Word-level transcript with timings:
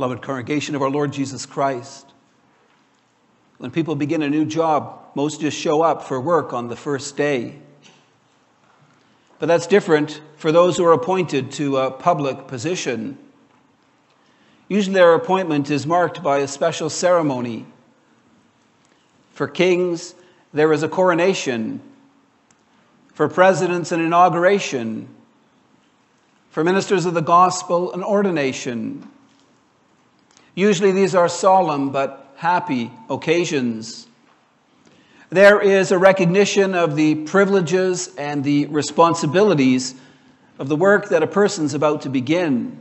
Beloved 0.00 0.22
congregation 0.22 0.74
of 0.74 0.80
our 0.80 0.88
Lord 0.88 1.12
Jesus 1.12 1.44
Christ, 1.44 2.06
when 3.58 3.70
people 3.70 3.94
begin 3.94 4.22
a 4.22 4.30
new 4.30 4.46
job, 4.46 4.98
most 5.14 5.42
just 5.42 5.58
show 5.58 5.82
up 5.82 6.04
for 6.04 6.18
work 6.18 6.54
on 6.54 6.68
the 6.68 6.74
first 6.74 7.18
day. 7.18 7.58
But 9.38 9.44
that's 9.44 9.66
different 9.66 10.22
for 10.36 10.52
those 10.52 10.78
who 10.78 10.86
are 10.86 10.94
appointed 10.94 11.52
to 11.52 11.76
a 11.76 11.90
public 11.90 12.48
position. 12.48 13.18
Usually, 14.68 14.94
their 14.94 15.12
appointment 15.12 15.68
is 15.68 15.86
marked 15.86 16.22
by 16.22 16.38
a 16.38 16.48
special 16.48 16.88
ceremony. 16.88 17.66
For 19.34 19.48
kings, 19.48 20.14
there 20.54 20.72
is 20.72 20.82
a 20.82 20.88
coronation. 20.88 21.82
For 23.12 23.28
presidents, 23.28 23.92
an 23.92 24.00
inauguration. 24.00 25.10
For 26.48 26.64
ministers 26.64 27.04
of 27.04 27.12
the 27.12 27.20
gospel, 27.20 27.92
an 27.92 28.02
ordination. 28.02 29.06
Usually, 30.60 30.92
these 30.92 31.14
are 31.14 31.26
solemn 31.26 31.88
but 31.88 32.34
happy 32.36 32.90
occasions. 33.08 34.06
There 35.30 35.58
is 35.58 35.90
a 35.90 35.96
recognition 35.96 36.74
of 36.74 36.96
the 36.96 37.14
privileges 37.14 38.14
and 38.18 38.44
the 38.44 38.66
responsibilities 38.66 39.94
of 40.58 40.68
the 40.68 40.76
work 40.76 41.08
that 41.08 41.22
a 41.22 41.26
person's 41.26 41.72
about 41.72 42.02
to 42.02 42.10
begin. 42.10 42.78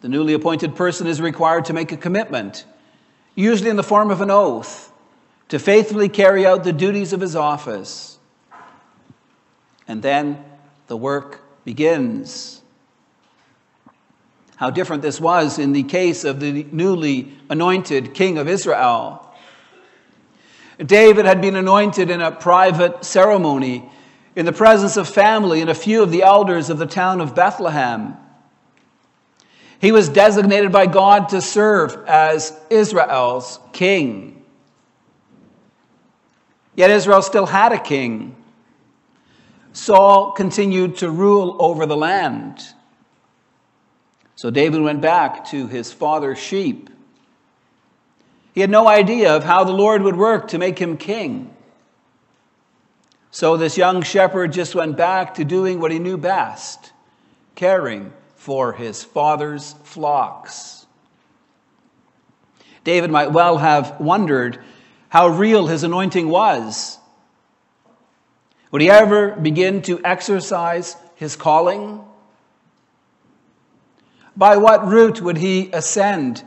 The 0.00 0.08
newly 0.08 0.32
appointed 0.32 0.74
person 0.74 1.06
is 1.06 1.20
required 1.20 1.66
to 1.66 1.72
make 1.72 1.92
a 1.92 1.96
commitment, 1.96 2.64
usually 3.36 3.70
in 3.70 3.76
the 3.76 3.84
form 3.84 4.10
of 4.10 4.20
an 4.20 4.32
oath, 4.32 4.92
to 5.50 5.60
faithfully 5.60 6.08
carry 6.08 6.44
out 6.44 6.64
the 6.64 6.72
duties 6.72 7.12
of 7.12 7.20
his 7.20 7.36
office. 7.36 8.18
And 9.86 10.02
then 10.02 10.44
the 10.88 10.96
work 10.96 11.40
begins. 11.64 12.62
How 14.58 14.70
different 14.70 15.02
this 15.02 15.20
was 15.20 15.60
in 15.60 15.72
the 15.72 15.84
case 15.84 16.24
of 16.24 16.40
the 16.40 16.66
newly 16.72 17.32
anointed 17.48 18.12
king 18.12 18.38
of 18.38 18.48
Israel. 18.48 19.24
David 20.84 21.26
had 21.26 21.40
been 21.40 21.54
anointed 21.54 22.10
in 22.10 22.20
a 22.20 22.32
private 22.32 23.04
ceremony 23.04 23.88
in 24.34 24.46
the 24.46 24.52
presence 24.52 24.96
of 24.96 25.08
family 25.08 25.60
and 25.60 25.70
a 25.70 25.76
few 25.76 26.02
of 26.02 26.10
the 26.10 26.24
elders 26.24 26.70
of 26.70 26.78
the 26.78 26.86
town 26.86 27.20
of 27.20 27.36
Bethlehem. 27.36 28.16
He 29.80 29.92
was 29.92 30.08
designated 30.08 30.72
by 30.72 30.86
God 30.86 31.28
to 31.28 31.40
serve 31.40 32.04
as 32.08 32.52
Israel's 32.68 33.60
king. 33.72 34.44
Yet 36.74 36.90
Israel 36.90 37.22
still 37.22 37.46
had 37.46 37.72
a 37.72 37.78
king. 37.78 38.34
Saul 39.72 40.32
continued 40.32 40.96
to 40.96 41.10
rule 41.10 41.56
over 41.60 41.86
the 41.86 41.96
land. 41.96 42.74
So 44.38 44.50
David 44.50 44.82
went 44.82 45.00
back 45.00 45.46
to 45.46 45.66
his 45.66 45.92
father's 45.92 46.38
sheep. 46.38 46.90
He 48.54 48.60
had 48.60 48.70
no 48.70 48.86
idea 48.86 49.34
of 49.34 49.42
how 49.42 49.64
the 49.64 49.72
Lord 49.72 50.02
would 50.02 50.14
work 50.14 50.46
to 50.48 50.58
make 50.58 50.78
him 50.78 50.96
king. 50.96 51.52
So 53.32 53.56
this 53.56 53.76
young 53.76 54.00
shepherd 54.02 54.52
just 54.52 54.76
went 54.76 54.96
back 54.96 55.34
to 55.34 55.44
doing 55.44 55.80
what 55.80 55.90
he 55.90 55.98
knew 55.98 56.16
best 56.16 56.92
caring 57.56 58.12
for 58.36 58.72
his 58.74 59.02
father's 59.02 59.72
flocks. 59.82 60.86
David 62.84 63.10
might 63.10 63.32
well 63.32 63.58
have 63.58 63.98
wondered 63.98 64.60
how 65.08 65.26
real 65.26 65.66
his 65.66 65.82
anointing 65.82 66.28
was. 66.28 66.96
Would 68.70 68.82
he 68.82 68.88
ever 68.88 69.32
begin 69.32 69.82
to 69.82 70.00
exercise 70.04 70.94
his 71.16 71.34
calling? 71.34 72.04
By 74.38 74.56
what 74.56 74.86
route 74.86 75.20
would 75.20 75.36
he 75.36 75.68
ascend 75.72 76.44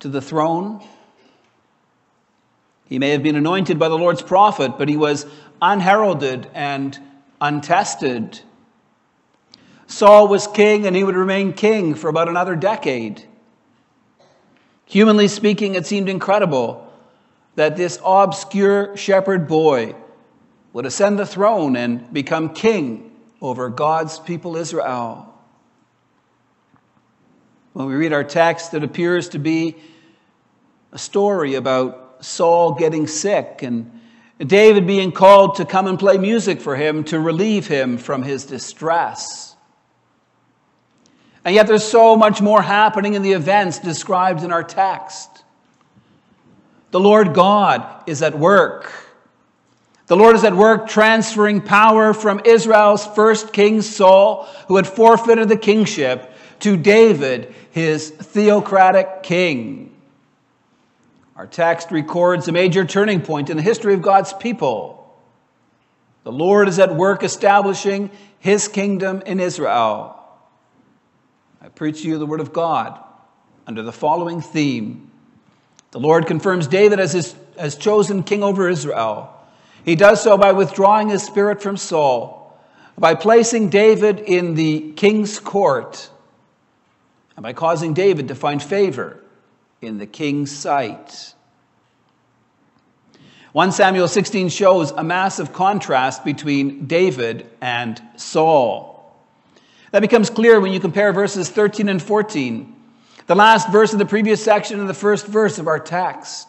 to 0.00 0.08
the 0.08 0.20
throne? 0.20 0.82
He 2.88 2.98
may 2.98 3.10
have 3.10 3.22
been 3.22 3.36
anointed 3.36 3.78
by 3.78 3.88
the 3.88 3.96
Lord's 3.96 4.20
prophet, 4.20 4.72
but 4.78 4.88
he 4.88 4.96
was 4.96 5.24
unheralded 5.62 6.50
and 6.54 6.98
untested. 7.40 8.40
Saul 9.86 10.26
was 10.26 10.48
king, 10.48 10.88
and 10.88 10.96
he 10.96 11.04
would 11.04 11.14
remain 11.14 11.52
king 11.52 11.94
for 11.94 12.08
about 12.08 12.28
another 12.28 12.56
decade. 12.56 13.22
Humanly 14.86 15.28
speaking, 15.28 15.76
it 15.76 15.86
seemed 15.86 16.08
incredible 16.08 16.92
that 17.54 17.76
this 17.76 18.00
obscure 18.04 18.96
shepherd 18.96 19.46
boy 19.46 19.94
would 20.72 20.84
ascend 20.84 21.16
the 21.16 21.26
throne 21.26 21.76
and 21.76 22.12
become 22.12 22.52
king 22.52 23.12
over 23.40 23.68
God's 23.68 24.18
people 24.18 24.56
Israel. 24.56 25.27
When 27.72 27.86
we 27.86 27.94
read 27.94 28.12
our 28.12 28.24
text, 28.24 28.74
it 28.74 28.82
appears 28.82 29.28
to 29.30 29.38
be 29.38 29.76
a 30.92 30.98
story 30.98 31.54
about 31.54 32.24
Saul 32.24 32.74
getting 32.74 33.06
sick 33.06 33.62
and 33.62 34.00
David 34.38 34.86
being 34.86 35.12
called 35.12 35.56
to 35.56 35.64
come 35.64 35.86
and 35.86 35.98
play 35.98 36.16
music 36.16 36.60
for 36.60 36.76
him 36.76 37.04
to 37.04 37.18
relieve 37.18 37.66
him 37.66 37.98
from 37.98 38.22
his 38.22 38.46
distress. 38.46 39.56
And 41.44 41.54
yet, 41.54 41.66
there's 41.66 41.84
so 41.84 42.16
much 42.16 42.40
more 42.40 42.62
happening 42.62 43.14
in 43.14 43.22
the 43.22 43.32
events 43.32 43.78
described 43.78 44.42
in 44.42 44.52
our 44.52 44.62
text. 44.62 45.44
The 46.90 47.00
Lord 47.00 47.34
God 47.34 48.04
is 48.06 48.22
at 48.22 48.38
work. 48.38 48.92
The 50.06 50.16
Lord 50.16 50.36
is 50.36 50.44
at 50.44 50.54
work 50.54 50.88
transferring 50.88 51.60
power 51.60 52.14
from 52.14 52.40
Israel's 52.44 53.06
first 53.06 53.52
king 53.52 53.82
Saul, 53.82 54.44
who 54.68 54.76
had 54.76 54.86
forfeited 54.86 55.48
the 55.48 55.56
kingship, 55.56 56.32
to 56.60 56.76
David, 56.76 57.54
his 57.70 58.10
theocratic 58.10 59.22
king. 59.22 59.94
Our 61.36 61.46
text 61.46 61.90
records 61.90 62.48
a 62.48 62.52
major 62.52 62.84
turning 62.84 63.20
point 63.20 63.50
in 63.50 63.56
the 63.56 63.62
history 63.62 63.94
of 63.94 64.02
God's 64.02 64.32
people. 64.32 65.16
The 66.24 66.32
Lord 66.32 66.68
is 66.68 66.78
at 66.78 66.94
work 66.94 67.22
establishing 67.22 68.10
his 68.40 68.68
kingdom 68.68 69.22
in 69.24 69.40
Israel. 69.40 70.18
I 71.62 71.68
preach 71.68 72.02
to 72.02 72.08
you 72.08 72.18
the 72.18 72.26
word 72.26 72.40
of 72.40 72.52
God 72.52 72.98
under 73.66 73.82
the 73.82 73.92
following 73.92 74.40
theme. 74.40 75.10
The 75.90 76.00
Lord 76.00 76.26
confirms 76.26 76.66
David 76.66 77.00
as 77.00 77.12
his 77.12 77.34
as 77.56 77.76
chosen 77.76 78.22
king 78.22 78.42
over 78.42 78.68
Israel. 78.68 79.34
He 79.84 79.96
does 79.96 80.22
so 80.22 80.36
by 80.38 80.52
withdrawing 80.52 81.08
his 81.08 81.22
spirit 81.22 81.62
from 81.62 81.76
Saul, 81.76 82.58
by 82.96 83.14
placing 83.14 83.70
David 83.70 84.20
in 84.20 84.54
the 84.54 84.92
king's 84.92 85.38
court 85.38 86.10
and 87.38 87.44
by 87.44 87.52
causing 87.52 87.94
David 87.94 88.26
to 88.26 88.34
find 88.34 88.60
favor 88.60 89.22
in 89.80 89.98
the 89.98 90.06
king's 90.06 90.50
sight. 90.50 91.34
1 93.52 93.70
Samuel 93.70 94.08
16 94.08 94.48
shows 94.48 94.90
a 94.90 95.04
massive 95.04 95.52
contrast 95.52 96.24
between 96.24 96.86
David 96.86 97.48
and 97.60 98.02
Saul. 98.16 99.16
That 99.92 100.00
becomes 100.00 100.30
clear 100.30 100.58
when 100.58 100.72
you 100.72 100.80
compare 100.80 101.12
verses 101.12 101.48
13 101.48 101.88
and 101.88 102.02
14, 102.02 102.74
the 103.28 103.36
last 103.36 103.70
verse 103.70 103.92
of 103.92 104.00
the 104.00 104.04
previous 104.04 104.42
section 104.42 104.80
and 104.80 104.88
the 104.88 104.92
first 104.92 105.24
verse 105.24 105.60
of 105.60 105.68
our 105.68 105.78
text. 105.78 106.48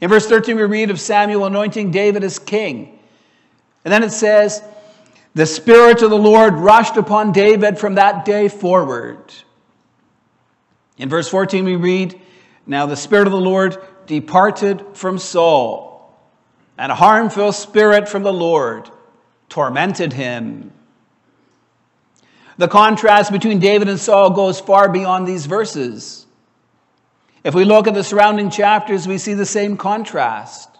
In 0.00 0.08
verse 0.08 0.26
13, 0.26 0.56
we 0.56 0.62
read 0.62 0.88
of 0.88 0.98
Samuel 0.98 1.44
anointing 1.44 1.90
David 1.90 2.24
as 2.24 2.38
king. 2.38 2.98
And 3.84 3.92
then 3.92 4.02
it 4.02 4.12
says, 4.12 4.62
the 5.36 5.44
Spirit 5.44 6.00
of 6.00 6.08
the 6.08 6.16
Lord 6.16 6.54
rushed 6.54 6.96
upon 6.96 7.32
David 7.32 7.78
from 7.78 7.96
that 7.96 8.24
day 8.24 8.48
forward. 8.48 9.18
In 10.96 11.10
verse 11.10 11.28
14, 11.28 11.62
we 11.66 11.76
read, 11.76 12.18
Now 12.66 12.86
the 12.86 12.96
Spirit 12.96 13.26
of 13.26 13.32
the 13.32 13.40
Lord 13.40 13.76
departed 14.06 14.82
from 14.94 15.18
Saul, 15.18 16.18
and 16.78 16.90
a 16.90 16.94
harmful 16.94 17.52
spirit 17.52 18.08
from 18.08 18.22
the 18.22 18.32
Lord 18.32 18.88
tormented 19.50 20.14
him. 20.14 20.72
The 22.56 22.68
contrast 22.68 23.30
between 23.30 23.58
David 23.58 23.90
and 23.90 24.00
Saul 24.00 24.30
goes 24.30 24.58
far 24.58 24.88
beyond 24.88 25.28
these 25.28 25.44
verses. 25.44 26.24
If 27.44 27.54
we 27.54 27.66
look 27.66 27.86
at 27.86 27.92
the 27.92 28.04
surrounding 28.04 28.48
chapters, 28.48 29.06
we 29.06 29.18
see 29.18 29.34
the 29.34 29.44
same 29.44 29.76
contrast. 29.76 30.75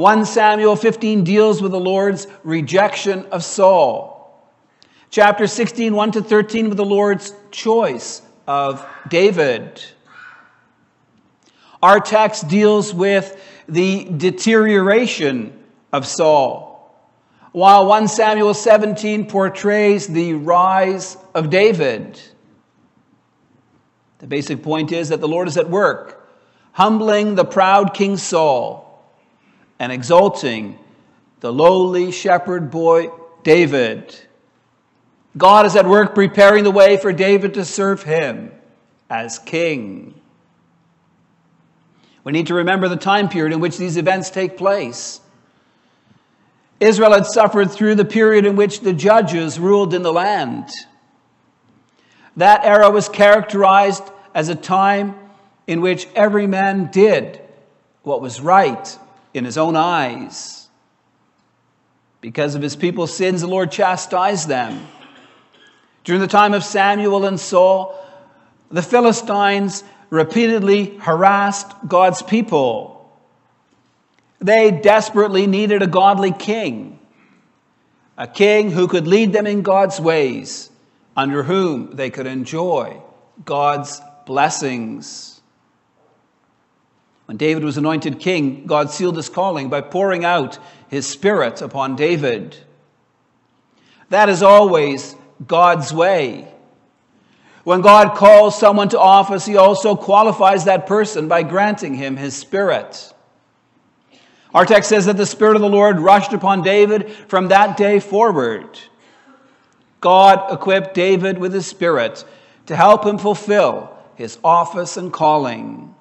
1 0.00 0.24
Samuel 0.24 0.76
15 0.76 1.24
deals 1.24 1.60
with 1.60 1.72
the 1.72 1.78
Lord's 1.78 2.26
rejection 2.42 3.26
of 3.26 3.44
Saul. 3.44 4.34
Chapter 5.10 5.46
16, 5.46 5.94
1 5.94 6.12
to 6.12 6.22
13, 6.22 6.70
with 6.70 6.78
the 6.78 6.86
Lord's 6.86 7.34
choice 7.50 8.22
of 8.46 8.82
David. 9.10 9.84
Our 11.82 12.00
text 12.00 12.48
deals 12.48 12.94
with 12.94 13.44
the 13.68 14.04
deterioration 14.04 15.52
of 15.92 16.06
Saul, 16.06 16.98
while 17.52 17.84
1 17.84 18.08
Samuel 18.08 18.54
17 18.54 19.26
portrays 19.26 20.06
the 20.06 20.32
rise 20.32 21.18
of 21.34 21.50
David. 21.50 22.18
The 24.16 24.26
basic 24.26 24.62
point 24.62 24.92
is 24.92 25.10
that 25.10 25.20
the 25.20 25.28
Lord 25.28 25.46
is 25.46 25.58
at 25.58 25.68
work, 25.68 26.26
humbling 26.72 27.34
the 27.34 27.44
proud 27.44 27.92
King 27.92 28.16
Saul 28.16 28.89
and 29.80 29.90
exalting 29.90 30.78
the 31.40 31.52
lowly 31.52 32.12
shepherd 32.12 32.70
boy 32.70 33.10
David. 33.42 34.14
God 35.36 35.64
is 35.64 35.74
at 35.74 35.86
work 35.86 36.14
preparing 36.14 36.64
the 36.64 36.70
way 36.70 36.98
for 36.98 37.12
David 37.12 37.54
to 37.54 37.64
serve 37.64 38.02
him 38.02 38.52
as 39.08 39.38
king. 39.38 40.14
We 42.24 42.32
need 42.32 42.48
to 42.48 42.54
remember 42.54 42.88
the 42.88 42.96
time 42.96 43.30
period 43.30 43.54
in 43.54 43.60
which 43.60 43.78
these 43.78 43.96
events 43.96 44.28
take 44.28 44.58
place. 44.58 45.20
Israel 46.78 47.14
had 47.14 47.26
suffered 47.26 47.70
through 47.70 47.94
the 47.94 48.04
period 48.04 48.44
in 48.44 48.56
which 48.56 48.80
the 48.80 48.92
judges 48.92 49.58
ruled 49.58 49.94
in 49.94 50.02
the 50.02 50.12
land. 50.12 50.68
That 52.36 52.64
era 52.64 52.90
was 52.90 53.08
characterized 53.08 54.04
as 54.34 54.50
a 54.50 54.54
time 54.54 55.14
in 55.66 55.80
which 55.80 56.06
every 56.14 56.46
man 56.46 56.90
did 56.90 57.40
what 58.02 58.20
was 58.20 58.42
right 58.42 58.98
in 59.34 59.44
his 59.44 59.58
own 59.58 59.76
eyes. 59.76 60.68
Because 62.20 62.54
of 62.54 62.62
his 62.62 62.76
people's 62.76 63.14
sins, 63.14 63.40
the 63.40 63.46
Lord 63.46 63.70
chastised 63.70 64.48
them. 64.48 64.86
During 66.04 66.20
the 66.20 66.26
time 66.26 66.54
of 66.54 66.64
Samuel 66.64 67.24
and 67.24 67.38
Saul, 67.38 67.96
the 68.70 68.82
Philistines 68.82 69.84
repeatedly 70.10 70.96
harassed 70.98 71.72
God's 71.86 72.22
people. 72.22 72.96
They 74.40 74.70
desperately 74.70 75.46
needed 75.46 75.82
a 75.82 75.86
godly 75.86 76.32
king, 76.32 76.98
a 78.16 78.26
king 78.26 78.70
who 78.70 78.88
could 78.88 79.06
lead 79.06 79.32
them 79.32 79.46
in 79.46 79.62
God's 79.62 80.00
ways, 80.00 80.70
under 81.16 81.42
whom 81.42 81.94
they 81.94 82.10
could 82.10 82.26
enjoy 82.26 83.00
God's 83.44 84.00
blessings. 84.26 85.29
When 87.30 87.36
David 87.36 87.62
was 87.62 87.76
anointed 87.76 88.18
king, 88.18 88.66
God 88.66 88.90
sealed 88.90 89.16
his 89.16 89.28
calling 89.28 89.68
by 89.68 89.82
pouring 89.82 90.24
out 90.24 90.58
his 90.88 91.06
spirit 91.06 91.62
upon 91.62 91.94
David. 91.94 92.56
That 94.08 94.28
is 94.28 94.42
always 94.42 95.14
God's 95.46 95.92
way. 95.92 96.52
When 97.62 97.82
God 97.82 98.16
calls 98.16 98.58
someone 98.58 98.88
to 98.88 98.98
office, 98.98 99.46
he 99.46 99.56
also 99.56 99.94
qualifies 99.94 100.64
that 100.64 100.88
person 100.88 101.28
by 101.28 101.44
granting 101.44 101.94
him 101.94 102.16
his 102.16 102.36
spirit. 102.36 103.14
Our 104.52 104.66
text 104.66 104.88
says 104.88 105.06
that 105.06 105.16
the 105.16 105.24
Spirit 105.24 105.54
of 105.54 105.62
the 105.62 105.68
Lord 105.68 106.00
rushed 106.00 106.32
upon 106.32 106.62
David 106.62 107.12
from 107.12 107.46
that 107.46 107.76
day 107.76 108.00
forward. 108.00 108.76
God 110.00 110.52
equipped 110.52 110.94
David 110.94 111.38
with 111.38 111.52
his 111.52 111.68
Spirit 111.68 112.24
to 112.66 112.74
help 112.74 113.06
him 113.06 113.18
fulfill 113.18 113.96
his 114.16 114.36
office 114.42 114.96
and 114.96 115.12
calling. 115.12 115.94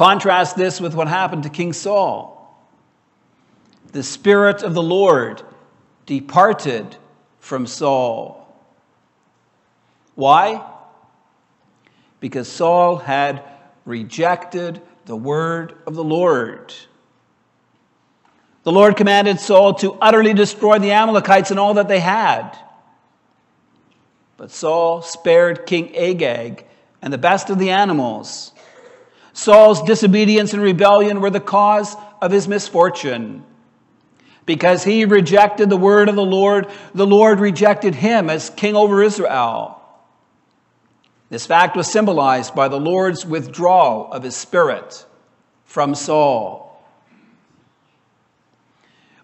Contrast 0.00 0.56
this 0.56 0.80
with 0.80 0.94
what 0.94 1.08
happened 1.08 1.42
to 1.42 1.50
King 1.50 1.74
Saul. 1.74 2.58
The 3.92 4.02
Spirit 4.02 4.62
of 4.62 4.72
the 4.72 4.82
Lord 4.82 5.42
departed 6.06 6.96
from 7.38 7.66
Saul. 7.66 8.50
Why? 10.14 10.66
Because 12.18 12.48
Saul 12.48 12.96
had 12.96 13.42
rejected 13.84 14.80
the 15.04 15.16
word 15.16 15.74
of 15.86 15.94
the 15.94 16.02
Lord. 16.02 16.72
The 18.62 18.72
Lord 18.72 18.96
commanded 18.96 19.38
Saul 19.38 19.74
to 19.74 19.98
utterly 20.00 20.32
destroy 20.32 20.78
the 20.78 20.92
Amalekites 20.92 21.50
and 21.50 21.60
all 21.60 21.74
that 21.74 21.88
they 21.88 22.00
had. 22.00 22.56
But 24.38 24.50
Saul 24.50 25.02
spared 25.02 25.66
King 25.66 25.94
Agag 25.94 26.64
and 27.02 27.12
the 27.12 27.18
best 27.18 27.50
of 27.50 27.58
the 27.58 27.68
animals. 27.68 28.52
Saul's 29.40 29.80
disobedience 29.84 30.52
and 30.52 30.62
rebellion 30.62 31.22
were 31.22 31.30
the 31.30 31.40
cause 31.40 31.96
of 32.20 32.30
his 32.30 32.46
misfortune. 32.46 33.42
Because 34.44 34.84
he 34.84 35.06
rejected 35.06 35.70
the 35.70 35.78
word 35.78 36.10
of 36.10 36.14
the 36.14 36.22
Lord, 36.22 36.66
the 36.92 37.06
Lord 37.06 37.40
rejected 37.40 37.94
him 37.94 38.28
as 38.28 38.50
king 38.50 38.76
over 38.76 39.02
Israel. 39.02 39.80
This 41.30 41.46
fact 41.46 41.74
was 41.74 41.90
symbolized 41.90 42.54
by 42.54 42.68
the 42.68 42.78
Lord's 42.78 43.24
withdrawal 43.24 44.12
of 44.12 44.24
his 44.24 44.36
spirit 44.36 45.06
from 45.64 45.94
Saul. 45.94 46.84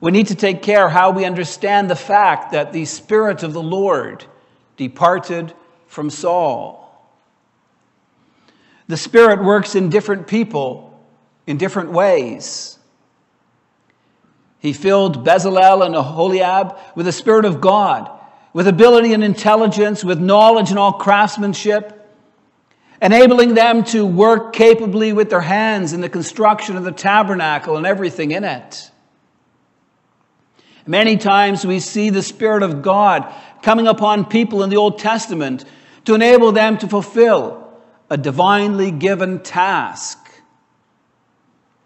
We 0.01 0.13
need 0.13 0.29
to 0.29 0.35
take 0.35 0.63
care 0.63 0.89
how 0.89 1.11
we 1.11 1.27
understand 1.27 1.91
the 1.91 1.95
fact 1.95 2.53
that 2.53 2.73
the 2.73 2.87
Spirit 2.87 3.43
of 3.43 3.53
the 3.53 3.63
Lord 3.63 4.25
departed 4.79 5.53
from 5.89 6.09
Saul. 6.09 6.86
The 8.89 8.97
Spirit 8.97 9.43
works 9.43 9.75
in 9.75 9.91
different 9.91 10.27
people 10.27 10.99
in 11.47 11.59
different 11.59 11.93
ways. 11.93 12.79
He 14.59 14.73
filled 14.73 15.25
Bezalel 15.25 15.85
and 15.85 15.95
Aholiab 15.95 16.77
with 16.95 17.07
the 17.07 17.13
Spirit 17.13 17.45
of 17.45 17.61
God, 17.61 18.11
with 18.53 18.67
ability 18.67 19.13
and 19.13 19.23
intelligence, 19.23 20.03
with 20.03 20.19
knowledge 20.19 20.71
and 20.71 20.79
all 20.79 20.93
craftsmanship 20.93 21.97
enabling 23.03 23.55
them 23.55 23.85
to 23.85 24.07
work 24.07 24.53
capably 24.53 25.13
with 25.13 25.31
their 25.31 25.41
hands 25.41 25.93
in 25.93 26.01
the 26.01 26.09
construction 26.09 26.77
of 26.77 26.85
the 26.85 26.93
tabernacle 26.93 27.77
and 27.77 27.87
everything 27.87 28.31
in 28.31 28.45
it. 28.45 28.91
Many 30.87 31.17
times 31.17 31.67
we 31.67 31.81
see 31.81 32.11
the 32.11 32.23
Spirit 32.23 32.63
of 32.63 32.83
God 32.83 33.33
coming 33.63 33.87
upon 33.87 34.25
people 34.25 34.63
in 34.63 34.71
the 34.71 34.77
Old 34.77 34.99
Testament 34.99 35.65
to 36.05 36.15
enable 36.15 36.53
them 36.53 36.79
to 36.79 36.89
fulfill 36.89 37.66
a 38.11 38.17
divinely 38.17 38.91
given 38.91 39.41
task. 39.41 40.19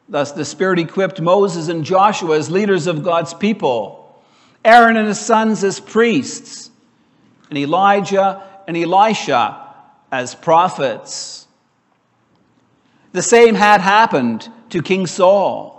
Thus, 0.08 0.32
the 0.32 0.44
Spirit 0.44 0.78
equipped 0.78 1.20
Moses 1.20 1.68
and 1.68 1.84
Joshua 1.84 2.36
as 2.36 2.50
leaders 2.50 2.86
of 2.86 3.02
God's 3.02 3.32
people, 3.32 4.20
Aaron 4.64 4.96
and 4.96 5.08
his 5.08 5.20
sons 5.20 5.64
as 5.64 5.80
priests, 5.80 6.70
and 7.48 7.58
Elijah 7.58 8.42
and 8.66 8.76
Elisha 8.76 9.66
as 10.10 10.34
prophets. 10.34 11.46
The 13.12 13.22
same 13.22 13.54
had 13.54 13.80
happened 13.80 14.48
to 14.70 14.82
King 14.82 15.06
Saul. 15.06 15.76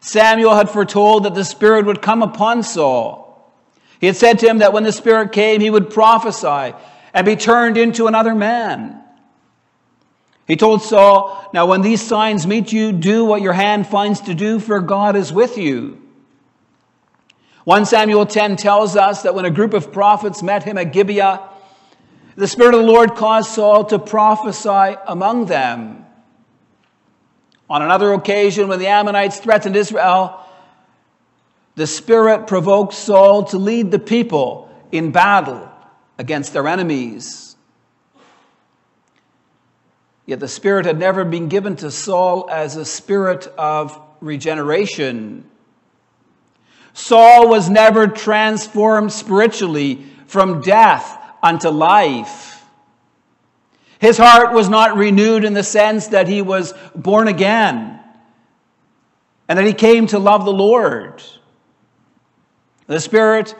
Samuel 0.00 0.54
had 0.54 0.70
foretold 0.70 1.24
that 1.24 1.34
the 1.34 1.44
Spirit 1.44 1.86
would 1.86 2.02
come 2.02 2.22
upon 2.22 2.62
Saul. 2.62 3.52
He 4.00 4.06
had 4.06 4.16
said 4.16 4.38
to 4.38 4.48
him 4.48 4.58
that 4.58 4.72
when 4.72 4.84
the 4.84 4.92
Spirit 4.92 5.32
came, 5.32 5.60
he 5.60 5.70
would 5.70 5.90
prophesy 5.90 6.74
and 7.12 7.26
be 7.26 7.36
turned 7.36 7.76
into 7.76 8.06
another 8.06 8.34
man. 8.34 9.02
He 10.50 10.56
told 10.56 10.82
Saul, 10.82 11.48
Now, 11.54 11.66
when 11.66 11.80
these 11.80 12.02
signs 12.02 12.44
meet 12.44 12.72
you, 12.72 12.90
do 12.90 13.24
what 13.24 13.40
your 13.40 13.52
hand 13.52 13.86
finds 13.86 14.22
to 14.22 14.34
do, 14.34 14.58
for 14.58 14.80
God 14.80 15.14
is 15.14 15.32
with 15.32 15.56
you. 15.56 16.02
1 17.62 17.86
Samuel 17.86 18.26
10 18.26 18.56
tells 18.56 18.96
us 18.96 19.22
that 19.22 19.36
when 19.36 19.44
a 19.44 19.50
group 19.52 19.74
of 19.74 19.92
prophets 19.92 20.42
met 20.42 20.64
him 20.64 20.76
at 20.76 20.92
Gibeah, 20.92 21.48
the 22.34 22.48
Spirit 22.48 22.74
of 22.74 22.80
the 22.80 22.86
Lord 22.88 23.14
caused 23.14 23.52
Saul 23.52 23.84
to 23.84 24.00
prophesy 24.00 24.96
among 25.06 25.46
them. 25.46 26.04
On 27.68 27.80
another 27.80 28.12
occasion, 28.12 28.66
when 28.66 28.80
the 28.80 28.88
Ammonites 28.88 29.38
threatened 29.38 29.76
Israel, 29.76 30.44
the 31.76 31.86
Spirit 31.86 32.48
provoked 32.48 32.94
Saul 32.94 33.44
to 33.44 33.58
lead 33.58 33.92
the 33.92 34.00
people 34.00 34.68
in 34.90 35.12
battle 35.12 35.70
against 36.18 36.52
their 36.52 36.66
enemies. 36.66 37.49
Yet 40.30 40.38
the 40.38 40.46
Spirit 40.46 40.86
had 40.86 40.96
never 40.96 41.24
been 41.24 41.48
given 41.48 41.74
to 41.78 41.90
Saul 41.90 42.48
as 42.48 42.76
a 42.76 42.84
spirit 42.84 43.48
of 43.58 44.00
regeneration. 44.20 45.44
Saul 46.92 47.48
was 47.48 47.68
never 47.68 48.06
transformed 48.06 49.12
spiritually 49.12 50.06
from 50.28 50.60
death 50.60 51.18
unto 51.42 51.70
life. 51.70 52.64
His 53.98 54.18
heart 54.18 54.52
was 54.52 54.68
not 54.68 54.96
renewed 54.96 55.42
in 55.42 55.52
the 55.52 55.64
sense 55.64 56.06
that 56.06 56.28
he 56.28 56.42
was 56.42 56.74
born 56.94 57.26
again 57.26 57.98
and 59.48 59.58
that 59.58 59.66
he 59.66 59.74
came 59.74 60.06
to 60.06 60.20
love 60.20 60.44
the 60.44 60.52
Lord. 60.52 61.24
The 62.86 63.00
Spirit 63.00 63.56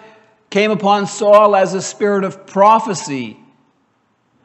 came 0.51 0.71
upon 0.71 1.09
Saul 1.09 1.57
as 1.57 1.75
a 1.75 1.83
spirit 1.83 2.23
of 2.23 2.47
prophecy 2.47 3.40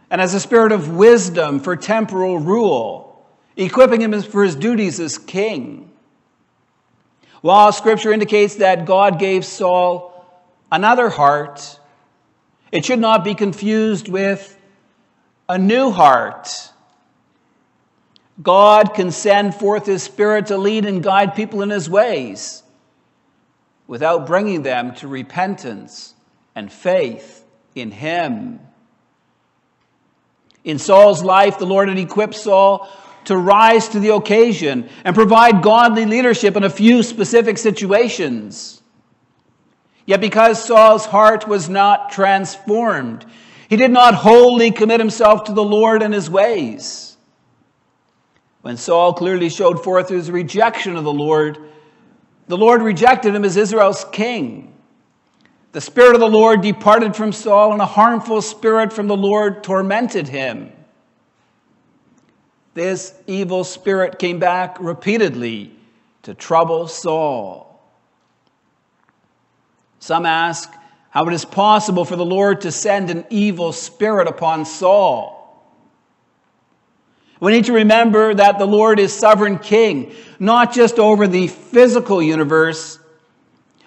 and 0.09 0.21
as 0.21 0.33
a 0.33 0.39
spirit 0.39 0.71
of 0.71 0.95
wisdom 0.95 1.59
for 1.59 1.75
temporal 1.75 2.39
rule, 2.39 3.25
equipping 3.57 4.01
him 4.01 4.21
for 4.21 4.43
his 4.43 4.55
duties 4.55 4.99
as 4.99 5.17
king. 5.17 5.91
While 7.41 7.71
Scripture 7.71 8.11
indicates 8.11 8.55
that 8.55 8.85
God 8.85 9.19
gave 9.19 9.45
Saul 9.45 10.25
another 10.71 11.09
heart, 11.09 11.79
it 12.71 12.85
should 12.85 12.99
not 12.99 13.23
be 13.23 13.35
confused 13.35 14.09
with 14.09 14.57
a 15.47 15.57
new 15.57 15.91
heart. 15.91 16.71
God 18.41 18.93
can 18.93 19.11
send 19.11 19.55
forth 19.55 19.85
His 19.85 20.03
Spirit 20.03 20.47
to 20.47 20.57
lead 20.57 20.85
and 20.85 21.03
guide 21.03 21.35
people 21.35 21.61
in 21.61 21.69
His 21.69 21.89
ways 21.89 22.63
without 23.87 24.25
bringing 24.25 24.63
them 24.63 24.95
to 24.95 25.07
repentance 25.07 26.15
and 26.55 26.71
faith 26.71 27.45
in 27.75 27.91
Him. 27.91 28.59
In 30.65 30.79
Saul's 30.79 31.23
life, 31.23 31.59
the 31.59 31.65
Lord 31.65 31.87
had 31.89 31.99
equipped 31.99 32.35
Saul 32.35 32.89
to 33.25 33.37
rise 33.37 33.87
to 33.89 33.99
the 33.99 34.13
occasion 34.13 34.89
and 35.03 35.15
provide 35.15 35.61
godly 35.61 36.05
leadership 36.05 36.57
in 36.57 36.63
a 36.63 36.69
few 36.69 37.03
specific 37.03 37.57
situations. 37.57 38.81
Yet 40.05 40.21
because 40.21 40.63
Saul's 40.63 41.05
heart 41.05 41.47
was 41.47 41.69
not 41.69 42.11
transformed, 42.11 43.25
he 43.69 43.75
did 43.75 43.91
not 43.91 44.15
wholly 44.15 44.71
commit 44.71 44.99
himself 44.99 45.45
to 45.45 45.53
the 45.53 45.63
Lord 45.63 46.03
and 46.03 46.13
his 46.13 46.29
ways. 46.29 47.17
When 48.61 48.77
Saul 48.77 49.13
clearly 49.13 49.49
showed 49.49 49.83
forth 49.83 50.09
his 50.09 50.31
rejection 50.31 50.95
of 50.95 51.03
the 51.03 51.13
Lord, 51.13 51.59
the 52.47 52.57
Lord 52.57 52.81
rejected 52.81 53.35
him 53.35 53.45
as 53.45 53.57
Israel's 53.57 54.05
king. 54.11 54.74
The 55.75 55.81
Spirit 55.81 56.13
of 56.13 56.21
the 56.21 56.29
Lord 56.29 56.61
departed 56.61 57.17
from 57.17 57.33
Saul, 57.33 57.73
and 57.73 57.81
a 57.81 57.85
harmful 57.85 58.41
spirit 58.41 58.93
from 58.93 59.07
the 59.07 59.17
Lord 59.17 59.61
tormented 59.61 60.25
him. 60.25 60.71
This 62.73 63.13
evil 63.27 63.65
spirit 63.65 64.17
came 64.17 64.39
back 64.39 64.77
repeatedly 64.79 65.73
to 66.23 66.33
trouble 66.33 66.87
Saul. 66.87 67.83
Some 69.99 70.25
ask 70.25 70.71
how 71.09 71.27
it 71.27 71.33
is 71.33 71.43
possible 71.43 72.05
for 72.05 72.15
the 72.15 72.23
Lord 72.23 72.61
to 72.61 72.71
send 72.71 73.09
an 73.09 73.25
evil 73.29 73.73
spirit 73.73 74.29
upon 74.29 74.63
Saul. 74.63 75.61
We 77.41 77.51
need 77.51 77.65
to 77.65 77.73
remember 77.73 78.33
that 78.33 78.59
the 78.59 78.65
Lord 78.65 78.97
is 78.97 79.11
sovereign 79.11 79.59
king, 79.59 80.15
not 80.39 80.73
just 80.73 80.99
over 80.99 81.27
the 81.27 81.47
physical 81.47 82.23
universe, 82.23 82.97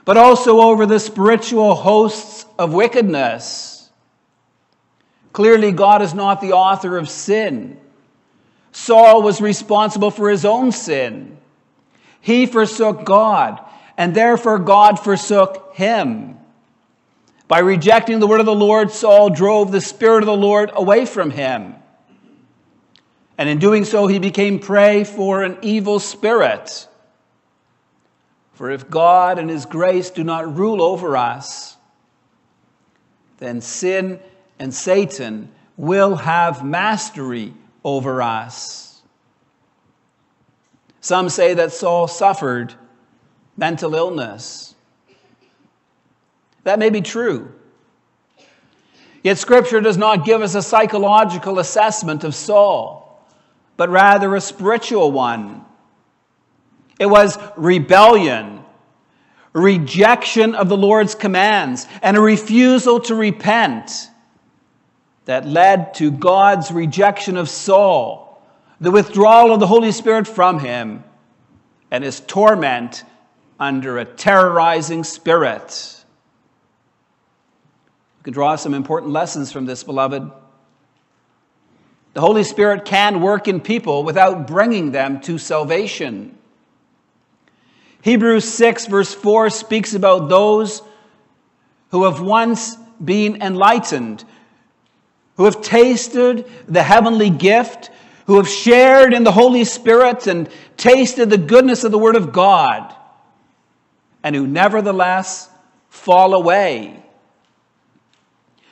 but 0.09 0.17
also 0.17 0.63
over 0.63 0.87
the 0.87 0.99
spiritual 0.99 1.75
hosts 1.75 2.47
of 2.59 2.73
wickedness. 2.73 3.91
Clearly, 5.35 5.71
God 5.71 6.01
is 6.01 6.15
not 6.15 6.41
the 6.41 6.53
author 6.53 6.97
of 6.97 7.11
sin. 7.11 7.79
Saul 8.73 9.21
was 9.21 9.43
responsible 9.43 10.11
for 10.11 10.31
his 10.31 10.47
own 10.47 10.73
sin. 10.73 11.37
He 12.23 12.47
forsook 12.47 13.05
God, 13.05 13.61
and 13.99 14.15
therefore 14.15 14.59
God 14.59 14.99
forsook 14.99 15.75
him. 15.75 16.39
By 17.47 17.59
rejecting 17.59 18.19
the 18.19 18.27
word 18.27 18.41
of 18.41 18.47
the 18.47 18.55
Lord, 18.55 18.91
Saul 18.91 19.29
drove 19.29 19.73
the 19.73 19.83
Spirit 19.83 20.23
of 20.23 20.27
the 20.27 20.35
Lord 20.35 20.71
away 20.73 21.05
from 21.05 21.31
him. 21.31 21.75
And 23.37 23.47
in 23.47 23.59
doing 23.59 23.85
so, 23.85 24.07
he 24.07 24.19
became 24.19 24.59
prey 24.59 25.05
for 25.05 25.43
an 25.43 25.59
evil 25.61 25.99
spirit. 25.99 26.89
For 28.59 28.73
if 28.73 28.91
God 28.91 29.39
and 29.39 29.49
his 29.49 29.67
grace 29.67 30.11
do 30.11 30.25
not 30.25 30.57
rule 30.57 30.83
over 30.83 31.17
us, 31.17 31.77
then 33.39 33.61
sin 33.61 34.19
and 34.59 34.75
Satan 34.75 35.53
will 35.77 36.17
have 36.17 36.65
mastery 36.65 37.55
over 37.85 38.21
us. 38.21 39.01
Some 41.01 41.29
say 41.29 41.55
that 41.55 41.71
Saul 41.71 42.09
suffered 42.09 42.75
mental 43.57 43.95
illness. 43.95 44.75
That 46.65 46.81
may 46.81 46.91
be 46.91 47.01
true. 47.01 47.55
Yet 49.23 49.39
Scripture 49.39 49.81
does 49.81 49.97
not 49.97 50.25
give 50.25 50.43
us 50.43 50.57
a 50.57 50.63
psychological 50.63 51.61
assessment 51.61 52.25
of 52.25 52.35
Saul, 52.35 53.25
but 53.77 53.89
rather 53.89 54.35
a 54.35 54.41
spiritual 54.41 55.13
one. 55.13 55.65
It 56.99 57.07
was 57.07 57.39
rebellion, 57.57 58.65
rejection 59.53 60.55
of 60.55 60.69
the 60.69 60.77
Lord's 60.77 61.15
commands, 61.15 61.87
and 62.03 62.17
a 62.17 62.21
refusal 62.21 63.01
to 63.01 63.15
repent 63.15 64.09
that 65.27 65.47
led 65.47 65.95
to 65.95 66.11
God's 66.11 66.71
rejection 66.71 67.37
of 67.37 67.51
Saul, 67.51 68.43
the 68.81 68.91
withdrawal 68.91 69.53
of 69.53 69.61
the 69.61 69.67
Holy 69.67 69.93
Spirit 69.93 70.27
from 70.27 70.59
him, 70.61 71.05
and 71.91 72.03
his 72.03 72.21
torment 72.21 73.05
under 73.61 73.99
a 73.99 74.05
terrorizing 74.05 75.05
spirit. 75.05 76.05
We 78.19 78.25
can 78.25 78.33
draw 78.33 78.57
some 78.57 78.73
important 78.73 79.13
lessons 79.13 79.53
from 79.53 79.67
this, 79.67 79.85
beloved. 79.85 80.31
The 82.15 82.21
Holy 82.21 82.45
Spirit 82.45 82.85
can 82.85 83.21
work 83.21 83.49
in 83.49 83.61
people 83.61 84.05
without 84.05 84.47
bringing 84.47 84.93
them 84.93 85.21
to 85.23 85.39
salvation. 85.39 86.38
Hebrews 88.03 88.45
6, 88.45 88.87
verse 88.87 89.15
4 89.15 89.51
speaks 89.51 89.95
about 89.95 90.29
those 90.29 90.83
who 91.91 92.05
have 92.05 92.21
once 92.21 92.77
been 93.03 93.43
enlightened, 93.43 94.25
who 95.37 95.45
have 95.45 95.63
tasted 95.63 96.51
the 96.67 96.83
heavenly 96.83 97.31
gift, 97.31 97.91
who 98.27 98.37
have 98.37 98.49
shared 98.49 99.15
in 99.15 99.25
the 99.25 99.33
Holy 99.33 99.65
Spirit 99.65 100.27
and 100.27 100.49
tasted 100.77 101.31
the 101.31 101.39
goodness 101.39 101.85
of 101.85 101.93
the 101.93 101.99
Word 101.99 102.17
of 102.17 102.33
God, 102.33 102.95
and 104.23 104.37
who 104.37 104.47
nevertheless 104.47 105.49
fall 105.89 106.35
away. 106.35 107.03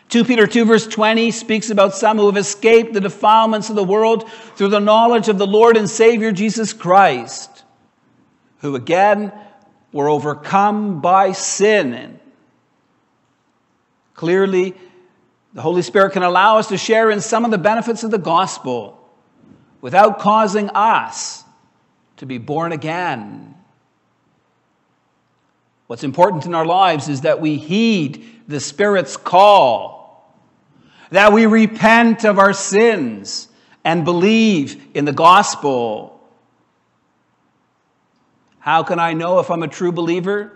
2 0.09 0.25
Peter 0.25 0.47
2, 0.47 0.65
verse 0.65 0.87
20 0.87 1.31
speaks 1.33 1.71
about 1.71 1.95
some 1.95 2.17
who 2.17 2.27
have 2.27 2.37
escaped 2.37 2.95
the 2.95 3.01
defilements 3.01 3.71
of 3.71 3.77
the 3.77 3.85
world 3.85 4.31
through 4.55 4.69
the 4.69 4.79
knowledge 4.79 5.29
of 5.29 5.37
the 5.37 5.47
Lord 5.47 5.77
and 5.77 5.91
Savior 5.91 6.31
Jesus 6.31 6.73
Christ, 6.73 7.56
who 8.67 8.75
again 8.75 9.33
were 9.93 10.09
overcome 10.09 11.01
by 11.01 11.31
sin. 11.33 12.19
Clearly, 14.15 14.75
the 15.55 15.63
Holy 15.63 15.83
Spirit 15.83 16.13
can 16.13 16.25
allow 16.25 16.59
us 16.59 16.69
to 16.69 16.77
share 16.77 17.11
in 17.11 17.21
some 17.21 17.45
of 17.45 17.51
the 17.53 17.59
benefits 17.59 18.03
of 18.03 18.11
the 18.11 18.19
gospel 18.19 19.09
without 19.81 20.19
causing 20.19 20.69
us 20.71 21.45
to 22.17 22.27
be 22.27 22.39
born 22.39 22.73
again. 22.73 23.55
What's 25.87 26.03
important 26.03 26.45
in 26.45 26.55
our 26.55 26.67
lives 26.67 27.09
is 27.09 27.21
that 27.21 27.41
we 27.41 27.57
heed 27.57 28.43
the 28.49 28.59
Spirit's 28.59 29.17
call, 29.17 30.35
that 31.11 31.33
we 31.33 31.47
repent 31.47 32.25
of 32.25 32.41
our 32.41 32.53
sins 32.53 33.49
and 33.85 34.05
believe 34.05 34.89
in 34.95 35.05
the 35.05 35.13
gospel. 35.13 36.16
How 38.67 38.83
can 38.83 38.99
I 38.99 39.13
know 39.13 39.39
if 39.39 39.49
I'm 39.49 39.63
a 39.63 39.69
true 39.69 39.93
believer? 39.93 40.51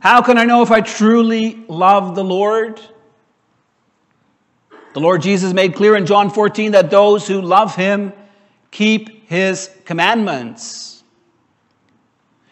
How 0.00 0.20
can 0.20 0.36
I 0.36 0.46
know 0.46 0.62
if 0.62 0.72
I 0.72 0.80
truly 0.80 1.64
love 1.68 2.16
the 2.16 2.24
Lord? 2.24 2.80
The 4.94 4.98
Lord 4.98 5.22
Jesus 5.22 5.52
made 5.52 5.76
clear 5.76 5.94
in 5.94 6.06
John 6.06 6.28
14 6.28 6.72
that 6.72 6.90
those 6.90 7.28
who 7.28 7.40
love 7.40 7.76
him 7.76 8.12
keep 8.72 9.28
his 9.28 9.70
commandments. 9.84 11.04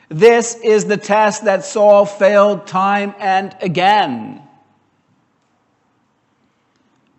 This 0.08 0.54
is 0.62 0.84
the 0.84 0.96
test 0.96 1.46
that 1.46 1.64
Saul 1.64 2.06
failed 2.06 2.68
time 2.68 3.16
and 3.18 3.56
again. 3.60 4.44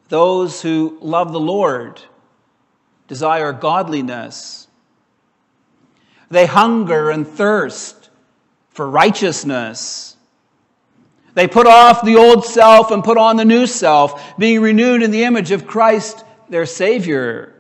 Those 0.08 0.62
who 0.62 0.98
love 1.02 1.34
the 1.34 1.42
Lord 1.42 2.00
desire 3.10 3.52
godliness. 3.52 4.69
They 6.30 6.46
hunger 6.46 7.10
and 7.10 7.28
thirst 7.28 8.10
for 8.70 8.90
righteousness. 8.90 10.16
They 11.34 11.48
put 11.48 11.68
off 11.68 12.04
the 12.04 12.16
old 12.16 12.46
self 12.46 12.92
and 12.92 13.04
put 13.04 13.18
on 13.18 13.36
the 13.36 13.46
new 13.46 13.66
self, 13.68 14.38
being 14.38 14.62
renewed 14.62 15.04
in 15.04 15.12
the 15.12 15.24
image 15.24 15.52
of 15.52 15.68
Christ, 15.68 16.24
their 16.50 16.66
Savior. 16.66 17.56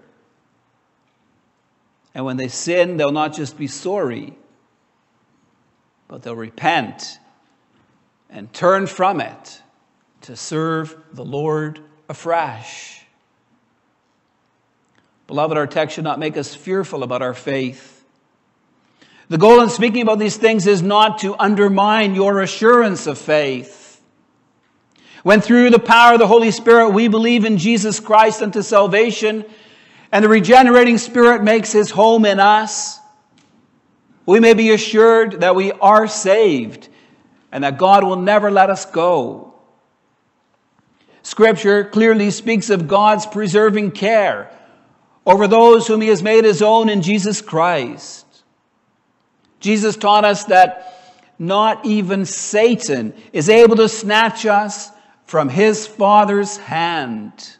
And 2.13 2.25
when 2.25 2.38
they 2.38 2.47
sin, 2.47 2.97
they'll 2.97 3.11
not 3.11 3.33
just 3.33 3.57
be 3.57 3.67
sorry, 3.67 4.33
but 6.07 6.23
they'll 6.23 6.35
repent 6.35 7.19
and 8.29 8.51
turn 8.53 8.88
from 8.88 9.21
it 9.21 9.61
to 10.21 10.35
serve 10.35 10.95
the 11.13 11.25
Lord 11.25 11.79
afresh. 12.07 13.03
Beloved, 15.27 15.57
our 15.57 15.67
text 15.67 15.95
should 15.95 16.03
not 16.03 16.19
make 16.19 16.38
us 16.38 16.55
fearful 16.55 17.03
about 17.03 17.21
our 17.21 17.33
faith. 17.33 17.99
The 19.29 19.38
goal 19.38 19.62
in 19.62 19.69
speaking 19.69 20.01
about 20.01 20.17
these 20.17 20.38
things 20.38 20.65
is 20.65 20.81
not 20.81 21.19
to 21.19 21.36
undermine 21.36 22.15
your 22.15 22.41
assurance 22.41 23.05
of 23.05 23.19
faith. 23.19 24.01
When 25.21 25.39
through 25.39 25.69
the 25.69 25.77
power 25.77 26.13
of 26.13 26.19
the 26.19 26.27
Holy 26.27 26.50
Spirit 26.50 26.89
we 26.89 27.07
believe 27.07 27.45
in 27.45 27.59
Jesus 27.59 28.00
Christ 28.00 28.41
unto 28.41 28.63
salvation, 28.63 29.45
and 30.12 30.25
the 30.25 30.29
regenerating 30.29 30.98
Spirit 30.98 31.43
makes 31.43 31.71
his 31.71 31.91
home 31.91 32.25
in 32.25 32.39
us, 32.39 33.00
we 34.25 34.39
may 34.39 34.55
be 34.55 34.71
assured 34.71 35.41
that 35.41 35.55
we 35.55 35.71
are 35.74 36.07
saved 36.07 36.89
and 37.51 37.63
that 37.63 37.77
God 37.77 38.03
will 38.03 38.15
never 38.15 38.50
let 38.50 38.71
us 38.71 38.86
go. 38.86 39.53
Scripture 41.21 41.83
clearly 41.83 42.31
speaks 42.31 42.71
of 42.71 42.88
God's 42.88 43.27
preserving 43.27 43.91
care 43.91 44.51
over 45.24 45.48
those 45.48 45.86
whom 45.86 46.01
he 46.01 46.07
has 46.07 46.24
made 46.24 46.45
his 46.45 46.63
own 46.63 46.89
in 46.89 47.03
Jesus 47.03 47.41
Christ. 47.41 48.25
Jesus 49.60 49.98
taught 49.98 50.25
us 50.25 50.46
that 50.46 50.96
not 51.38 51.86
even 51.86 52.25
Satan 52.25 53.13
is 53.34 53.50
able 53.50 53.78
to 53.78 53.89
snatch 53.89 54.46
us 54.46 54.92
from 55.25 55.48
his 55.50 55.88
Father's 55.88 56.58
hand. 56.58 57.56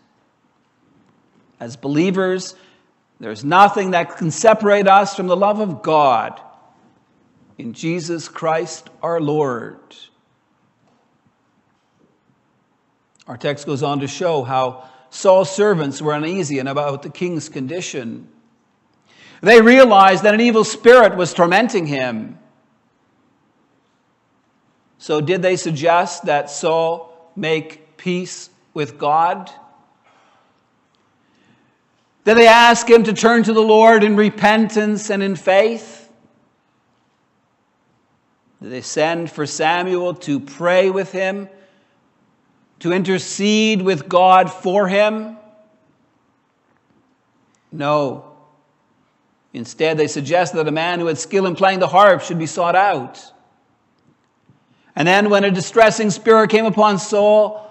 As 1.60 1.76
believers, 1.78 2.56
there's 3.20 3.44
nothing 3.44 3.92
that 3.92 4.18
can 4.18 4.32
separate 4.32 4.88
us 4.88 5.16
from 5.16 5.28
the 5.28 5.36
love 5.36 5.60
of 5.60 5.82
God 5.82 6.40
in 7.58 7.74
Jesus 7.74 8.30
Christ 8.30 8.90
our 9.04 9.20
Lord. 9.20 9.80
Our 13.28 13.38
text 13.38 13.66
goes 13.66 13.84
on 13.84 14.00
to 14.00 14.08
show 14.08 14.44
how 14.44 14.90
Saul's 15.12 15.54
servants 15.54 16.02
were 16.02 16.14
uneasy 16.14 16.60
and 16.60 16.68
about 16.68 17.04
the 17.04 17.10
king's 17.10 17.50
condition. 17.50 18.28
They 19.42 19.62
realized 19.62 20.24
that 20.24 20.34
an 20.34 20.42
evil 20.42 20.64
spirit 20.64 21.16
was 21.16 21.34
tormenting 21.34 21.86
him. 21.86 22.38
So, 24.98 25.22
did 25.22 25.42
they 25.42 25.56
suggest 25.56 26.26
that 26.26 26.50
Saul 26.50 27.32
make 27.36 27.96
peace 27.96 28.50
with 28.74 28.98
God? 28.98 29.50
Did 32.26 32.38
they 32.38 32.48
ask 32.48 32.90
him 32.90 33.04
to 33.06 33.14
turn 33.14 33.44
to 33.44 33.54
the 33.54 33.62
Lord 33.62 34.04
in 34.04 34.18
repentance 34.18 35.10
and 35.10 35.24
in 35.24 35.36
faith? 35.36 36.12
Did 38.62 38.72
they 38.72 38.82
send 38.82 39.32
for 39.32 39.46
Samuel 39.46 40.16
to 40.16 40.42
pray 40.42 40.90
with 40.90 41.14
him, 41.14 41.48
to 42.80 42.92
intercede 42.92 43.82
with 43.82 44.10
God 44.10 44.52
for 44.52 44.88
him? 44.90 45.38
No. 47.72 48.29
Instead, 49.54 49.98
they 49.98 50.08
suggested 50.08 50.58
that 50.58 50.68
a 50.68 50.72
man 50.72 51.00
who 51.00 51.08
had 51.08 51.18
skill 51.18 51.48
in 51.48 51.56
playing 51.56 51.80
the 51.80 51.88
harp 51.88 52.22
should 52.22 52.38
be 52.38 52.46
sought 52.46 52.76
out. 52.76 53.20
And 54.96 55.08
then, 55.08 55.30
when 55.30 55.44
a 55.44 55.52
distressing 55.52 56.12
spirit 56.12 56.50
came 56.50 56.66
upon 56.66 57.00
Saul, 57.00 57.66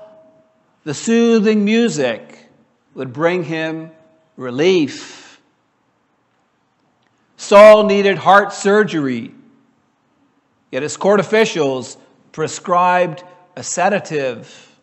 the 0.85 0.95
soothing 0.95 1.65
music 1.65 2.49
would 2.95 3.13
bring 3.13 3.45
him 3.45 3.91
relief. 4.37 5.41
Saul 7.37 7.85
needed 7.85 8.19
heart 8.19 8.53
surgery, 8.53 9.33
yet 10.73 10.83
his 10.83 10.97
court 10.97 11.21
officials 11.21 11.97
prescribed 12.33 13.23
a 13.55 13.63
sedative. 13.63 14.77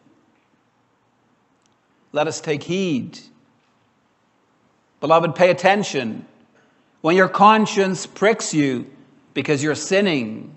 Let 2.14 2.28
us 2.28 2.40
take 2.40 2.64
heed. 2.64 3.20
Beloved, 5.02 5.36
pay 5.36 5.50
attention 5.52 6.26
when 7.06 7.16
your 7.16 7.30
conscience 7.30 8.08
pricks 8.08 8.52
you 8.52 8.90
because 9.36 9.62
you're 9.62 9.76
sinning. 9.76 10.56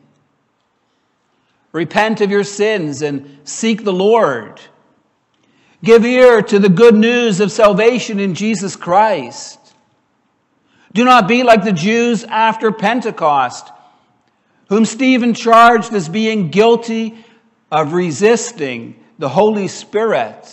Repent 1.72 2.22
of 2.22 2.30
your 2.30 2.42
sins 2.42 3.02
and 3.02 3.38
seek 3.44 3.84
the 3.84 3.92
Lord. 3.92 4.58
Give 5.84 6.06
ear 6.06 6.40
to 6.40 6.58
the 6.58 6.70
good 6.70 6.94
news 6.94 7.40
of 7.40 7.52
salvation 7.52 8.18
in 8.18 8.32
Jesus 8.32 8.76
Christ. 8.76 9.58
Do 10.94 11.04
not 11.04 11.28
be 11.28 11.42
like 11.42 11.64
the 11.64 11.72
Jews 11.74 12.24
after 12.24 12.72
Pentecost, 12.72 13.70
whom 14.70 14.86
Stephen 14.86 15.34
charged 15.34 15.92
as 15.92 16.08
being 16.08 16.48
guilty 16.48 17.26
of 17.70 17.92
resisting 17.92 18.98
the 19.18 19.28
Holy 19.28 19.68
Spirit. 19.68 20.48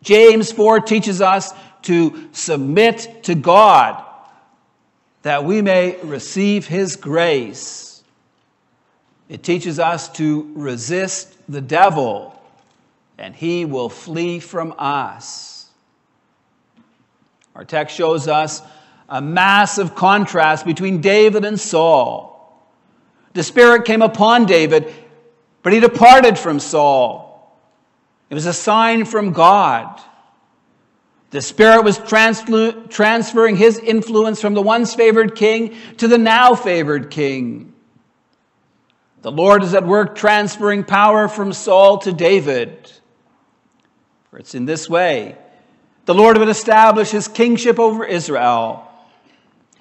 James 0.00 0.52
4 0.52 0.78
teaches 0.78 1.20
us 1.20 1.52
to 1.82 2.28
submit 2.30 3.24
to 3.24 3.34
God 3.34 4.10
that 5.22 5.44
we 5.44 5.62
may 5.62 5.96
receive 6.02 6.66
his 6.66 6.96
grace. 6.96 8.02
It 9.28 9.42
teaches 9.42 9.78
us 9.78 10.08
to 10.14 10.52
resist 10.54 11.34
the 11.48 11.60
devil, 11.60 12.40
and 13.18 13.34
he 13.34 13.64
will 13.64 13.88
flee 13.88 14.40
from 14.40 14.74
us. 14.78 15.70
Our 17.54 17.64
text 17.64 17.96
shows 17.96 18.28
us 18.28 18.62
a 19.08 19.20
massive 19.20 19.94
contrast 19.94 20.64
between 20.64 21.00
David 21.00 21.44
and 21.44 21.58
Saul. 21.60 22.30
The 23.34 23.42
Spirit 23.42 23.84
came 23.84 24.02
upon 24.02 24.46
David, 24.46 24.92
but 25.62 25.72
he 25.72 25.80
departed 25.80 26.38
from 26.38 26.60
Saul. 26.60 27.56
It 28.28 28.34
was 28.34 28.46
a 28.46 28.52
sign 28.52 29.04
from 29.04 29.32
God. 29.32 30.00
The 31.32 31.40
Spirit 31.40 31.82
was 31.82 31.98
transferring 31.98 33.56
his 33.56 33.78
influence 33.78 34.40
from 34.40 34.52
the 34.52 34.60
once 34.60 34.94
favored 34.94 35.34
king 35.34 35.74
to 35.96 36.06
the 36.06 36.18
now 36.18 36.54
favored 36.54 37.10
king. 37.10 37.72
The 39.22 39.32
Lord 39.32 39.62
is 39.62 39.72
at 39.72 39.86
work 39.86 40.14
transferring 40.14 40.84
power 40.84 41.28
from 41.28 41.54
Saul 41.54 41.98
to 42.00 42.12
David. 42.12 42.92
For 44.30 44.38
it's 44.38 44.54
in 44.54 44.66
this 44.66 44.90
way 44.90 45.38
the 46.04 46.14
Lord 46.14 46.36
would 46.36 46.50
establish 46.50 47.10
his 47.10 47.28
kingship 47.28 47.78
over 47.78 48.04
Israel. 48.04 48.86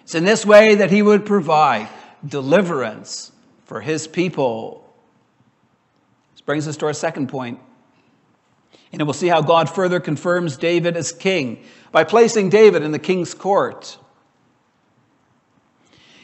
It's 0.04 0.16
in 0.16 0.24
this 0.24 0.46
way 0.46 0.76
that 0.76 0.90
he 0.90 1.02
would 1.02 1.26
provide 1.26 1.90
deliverance 2.26 3.32
for 3.66 3.82
his 3.82 4.08
people. 4.08 4.90
This 6.32 6.42
brings 6.42 6.66
us 6.68 6.78
to 6.78 6.86
our 6.86 6.94
second 6.94 7.28
point. 7.28 7.60
And 8.92 9.02
we'll 9.04 9.14
see 9.14 9.28
how 9.28 9.42
God 9.42 9.70
further 9.70 10.00
confirms 10.00 10.58
David 10.58 10.98
as 10.98 11.12
king 11.12 11.64
by 11.92 12.04
placing 12.04 12.50
David 12.50 12.84
in 12.84 12.92
the 12.92 13.00
king's 13.00 13.34
court. 13.34 13.98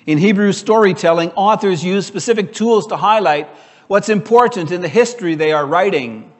In 0.06 0.17
Hebrew 0.17 0.51
storytelling, 0.51 1.32
authors 1.32 1.84
use 1.84 2.06
specific 2.06 2.53
tools 2.53 2.88
to 2.88 2.97
highlight 2.97 3.47
what's 3.88 4.10
important 4.10 4.71
in 4.71 4.82
the 4.82 4.88
history 4.88 5.36
they 5.36 5.51
are 5.51 5.65
writing. 5.65 6.32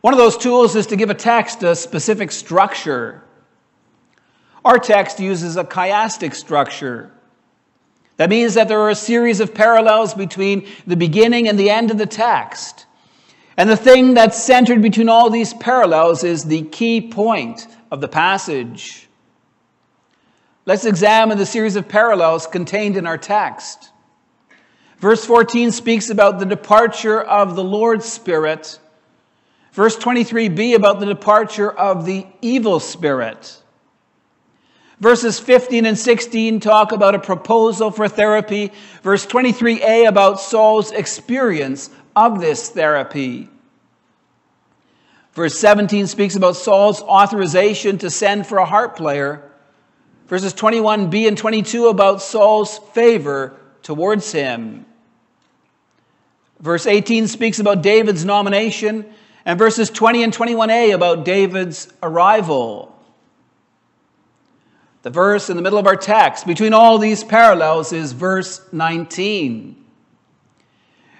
One 0.00 0.14
of 0.14 0.18
those 0.18 0.36
tools 0.36 0.76
is 0.76 0.86
to 0.88 0.96
give 0.96 1.10
a 1.10 1.14
text 1.14 1.62
a 1.62 1.74
specific 1.74 2.30
structure. 2.30 3.22
Our 4.64 4.78
text 4.78 5.20
uses 5.20 5.56
a 5.56 5.64
chiastic 5.64 6.34
structure. 6.34 7.12
That 8.16 8.30
means 8.30 8.54
that 8.54 8.68
there 8.68 8.80
are 8.80 8.90
a 8.90 8.94
series 8.94 9.40
of 9.40 9.54
parallels 9.54 10.14
between 10.14 10.66
the 10.86 10.96
beginning 10.96 11.48
and 11.48 11.58
the 11.58 11.70
end 11.70 11.90
of 11.90 11.98
the 11.98 12.06
text. 12.06 12.85
And 13.56 13.70
the 13.70 13.76
thing 13.76 14.14
that's 14.14 14.42
centered 14.42 14.82
between 14.82 15.08
all 15.08 15.30
these 15.30 15.54
parallels 15.54 16.24
is 16.24 16.44
the 16.44 16.62
key 16.62 17.00
point 17.00 17.66
of 17.90 18.00
the 18.00 18.08
passage. 18.08 19.08
Let's 20.66 20.84
examine 20.84 21.38
the 21.38 21.46
series 21.46 21.76
of 21.76 21.88
parallels 21.88 22.46
contained 22.46 22.96
in 22.96 23.06
our 23.06 23.16
text. 23.16 23.90
Verse 24.98 25.24
14 25.24 25.70
speaks 25.70 26.10
about 26.10 26.38
the 26.38 26.46
departure 26.46 27.22
of 27.22 27.54
the 27.54 27.64
Lord's 27.64 28.04
Spirit. 28.04 28.78
Verse 29.72 29.96
23b 29.96 30.74
about 30.74 31.00
the 31.00 31.06
departure 31.06 31.70
of 31.70 32.04
the 32.04 32.26
evil 32.42 32.80
spirit. 32.80 33.62
Verses 35.00 35.38
15 35.38 35.84
and 35.84 35.98
16 35.98 36.60
talk 36.60 36.92
about 36.92 37.14
a 37.14 37.18
proposal 37.18 37.90
for 37.90 38.08
therapy. 38.08 38.72
Verse 39.02 39.26
23a 39.26 40.08
about 40.08 40.40
Saul's 40.40 40.90
experience 40.92 41.90
of 42.16 42.40
this 42.40 42.70
therapy. 42.70 43.48
Verse 45.34 45.56
17 45.58 46.06
speaks 46.06 46.34
about 46.34 46.56
Saul's 46.56 47.02
authorization 47.02 47.98
to 47.98 48.08
send 48.08 48.46
for 48.46 48.56
a 48.56 48.64
harp 48.64 48.96
player. 48.96 49.52
Verses 50.28 50.54
21b 50.54 51.28
and 51.28 51.36
22 51.36 51.88
about 51.88 52.22
Saul's 52.22 52.78
favor 52.78 53.60
towards 53.82 54.32
him. 54.32 54.86
Verse 56.58 56.86
18 56.86 57.28
speaks 57.28 57.58
about 57.58 57.82
David's 57.82 58.24
nomination, 58.24 59.04
and 59.44 59.58
verses 59.58 59.90
20 59.90 60.22
and 60.22 60.32
21a 60.32 60.94
about 60.94 61.26
David's 61.26 61.92
arrival. 62.02 62.98
The 65.02 65.10
verse 65.10 65.50
in 65.50 65.56
the 65.56 65.62
middle 65.62 65.78
of 65.78 65.86
our 65.86 65.96
text, 65.96 66.46
between 66.46 66.72
all 66.72 66.96
these 66.98 67.22
parallels, 67.22 67.92
is 67.92 68.12
verse 68.12 68.60
19. 68.72 69.85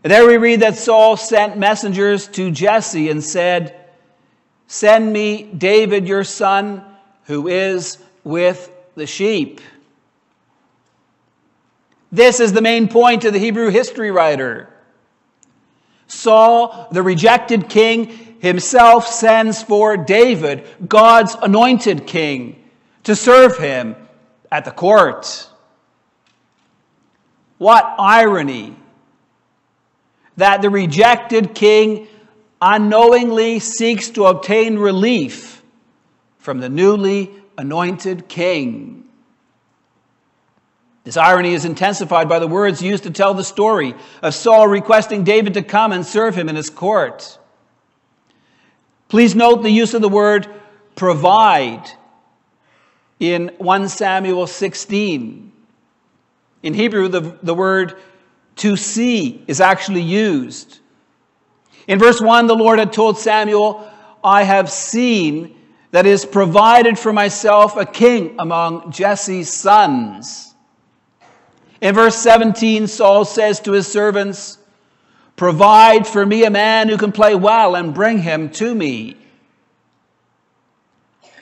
There 0.09 0.25
we 0.25 0.37
read 0.37 0.61
that 0.61 0.79
Saul 0.79 1.17
sent 1.17 1.59
messengers 1.59 2.29
to 2.29 2.53
Jesse 2.53 3.11
and 3.11 3.25
said, 3.25 3.75
Send 4.69 5.13
me 5.13 5.43
David, 5.43 6.07
your 6.07 6.23
son, 6.23 6.85
who 7.25 7.49
is 7.49 7.99
with 8.23 8.71
the 8.95 9.09
sheep. 9.09 9.61
This 12.13 12.39
is 12.39 12.53
the 12.53 12.63
main 12.63 12.87
point 12.87 13.25
of 13.25 13.33
the 13.33 13.41
Hebrew 13.41 13.71
history 13.71 14.13
writer. 14.13 14.73
Saul, 16.07 16.87
the 16.93 17.03
rejected 17.03 17.69
king, 17.69 18.37
himself 18.39 19.09
sends 19.09 19.61
for 19.61 19.97
David, 19.97 20.69
God's 20.87 21.35
anointed 21.43 22.07
king, 22.07 22.63
to 23.03 23.17
serve 23.17 23.59
him 23.59 23.97
at 24.53 24.65
the 24.65 24.71
court. 24.71 25.51
What 27.59 27.97
irony 27.99 28.77
that 30.37 30.63
the 30.63 30.71
rejected 30.71 31.55
king 31.55 32.09
unknowingly 32.61 33.59
seeks 33.59 34.11
to 34.11 34.27
obtain 34.27 34.79
relief 34.79 35.63
from 36.39 36.61
the 36.61 36.69
newly 36.69 37.31
anointed 37.59 38.29
king. 38.29 39.05
This 41.05 41.17
irony 41.17 41.55
is 41.55 41.65
intensified 41.65 42.29
by 42.29 42.41
the 42.41 42.49
words 42.49 42.83
used 42.83 43.05
to 43.05 43.11
tell 43.11 43.33
the 43.33 43.45
story 43.45 43.95
of 44.23 44.35
Saul 44.35 44.67
requesting 44.67 45.23
David 45.23 45.55
to 45.55 45.63
come 45.63 45.93
and 45.93 46.05
serve 46.05 46.35
him 46.35 46.49
in 46.49 46.57
his 46.57 46.69
court. 46.69 47.39
Please 49.09 49.37
note 49.37 49.63
the 49.63 49.71
use 49.71 49.95
of 49.95 50.03
the 50.03 50.09
word 50.09 50.49
provide 50.97 51.89
in 53.21 53.53
1 53.59 53.89
Samuel 53.89 54.49
16. 54.49 55.53
In 56.65 56.75
Hebrew, 56.75 57.07
the, 57.07 57.39
the 57.41 57.55
word 57.55 57.97
to 58.57 58.77
see 58.77 59.45
is 59.47 59.61
actually 59.61 60.03
used. 60.03 60.81
In 61.87 61.99
verse 61.99 62.21
1, 62.21 62.47
the 62.47 62.55
Lord 62.55 62.79
had 62.79 62.93
told 62.93 63.19
Samuel, 63.19 63.91
I 64.25 64.43
have 64.43 64.71
seen 64.71 65.57
that 65.93 66.07
is 66.07 66.27
provided 66.27 66.99
for 66.99 67.13
myself 67.13 67.77
a 67.77 67.87
king 67.87 68.37
among 68.39 68.91
Jesse's 68.91 69.51
sons. 69.51 70.55
In 71.81 71.95
verse 71.95 72.17
17, 72.17 72.87
Saul 72.87 73.25
says 73.25 73.61
to 73.61 73.73
his 73.73 73.87
servants, 73.87 74.59
Provide 75.37 76.07
for 76.07 76.25
me 76.25 76.45
a 76.45 76.51
man 76.51 76.89
who 76.89 76.97
can 76.97 77.13
play 77.13 77.35
well 77.35 77.77
and 77.77 77.95
bring 77.95 78.19
him 78.19 78.51
to 78.53 78.75
me. 78.75 79.17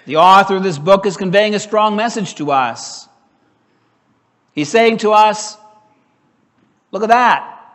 The 0.06 0.16
author 0.16 0.56
of 0.56 0.62
this 0.62 0.78
book 0.78 1.06
is 1.06 1.16
conveying 1.16 1.54
a 1.54 1.60
strong 1.60 1.96
message 1.96 2.34
to 2.34 2.50
us. 2.50 3.08
He's 4.52 4.68
saying 4.68 4.98
to 4.98 5.12
us, 5.12 5.56
Look 6.94 7.02
at 7.02 7.08
that. 7.08 7.74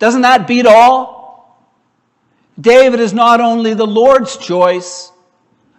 Doesn't 0.00 0.22
that 0.22 0.48
beat 0.48 0.66
all? 0.66 1.56
David 2.60 2.98
is 2.98 3.12
not 3.12 3.40
only 3.40 3.74
the 3.74 3.86
Lord's 3.86 4.36
choice, 4.36 5.12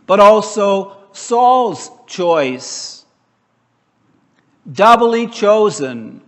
but 0.08 0.22
also 0.22 0.96
Saul's 1.12 1.92
choice. 2.08 3.04
Doubly 4.72 5.28
chosen. 5.28 6.22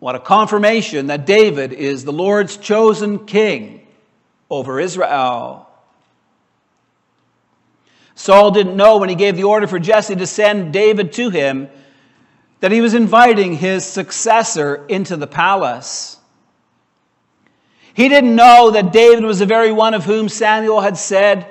What 0.00 0.16
a 0.16 0.20
confirmation 0.20 1.06
that 1.06 1.24
David 1.24 1.72
is 1.72 2.04
the 2.04 2.12
Lord's 2.12 2.58
chosen 2.58 3.24
king 3.24 3.86
over 4.50 4.78
Israel. 4.78 5.66
Saul 8.14 8.50
didn't 8.50 8.76
know 8.76 8.98
when 8.98 9.08
he 9.08 9.14
gave 9.14 9.34
the 9.34 9.44
order 9.44 9.66
for 9.66 9.78
Jesse 9.78 10.16
to 10.16 10.26
send 10.26 10.74
David 10.74 11.14
to 11.14 11.30
him 11.30 11.70
that 12.60 12.72
he 12.72 12.80
was 12.80 12.94
inviting 12.94 13.54
his 13.54 13.84
successor 13.84 14.84
into 14.88 15.16
the 15.16 15.26
palace. 15.26 16.18
He 17.94 18.08
didn't 18.08 18.36
know 18.36 18.70
that 18.72 18.92
David 18.92 19.24
was 19.24 19.38
the 19.38 19.46
very 19.46 19.72
one 19.72 19.94
of 19.94 20.04
whom 20.04 20.28
Samuel 20.28 20.80
had 20.80 20.96
said, 20.96 21.46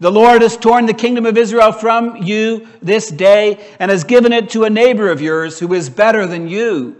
The 0.00 0.10
Lord 0.10 0.42
has 0.42 0.56
torn 0.56 0.86
the 0.86 0.94
kingdom 0.94 1.26
of 1.26 1.36
Israel 1.36 1.72
from 1.72 2.16
you 2.16 2.66
this 2.80 3.10
day 3.10 3.62
and 3.78 3.90
has 3.90 4.04
given 4.04 4.32
it 4.32 4.50
to 4.50 4.64
a 4.64 4.70
neighbor 4.70 5.10
of 5.10 5.20
yours 5.20 5.58
who 5.58 5.72
is 5.74 5.90
better 5.90 6.26
than 6.26 6.48
you. 6.48 6.96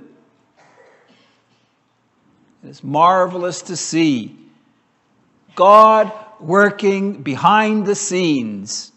It 2.63 2.69
is 2.69 2.85
marvelous 2.85 3.63
to 3.63 3.77
see 3.77 4.37
God 5.55 6.13
working 6.39 7.23
behind 7.23 7.87
the 7.87 7.95
scenes, 7.95 8.93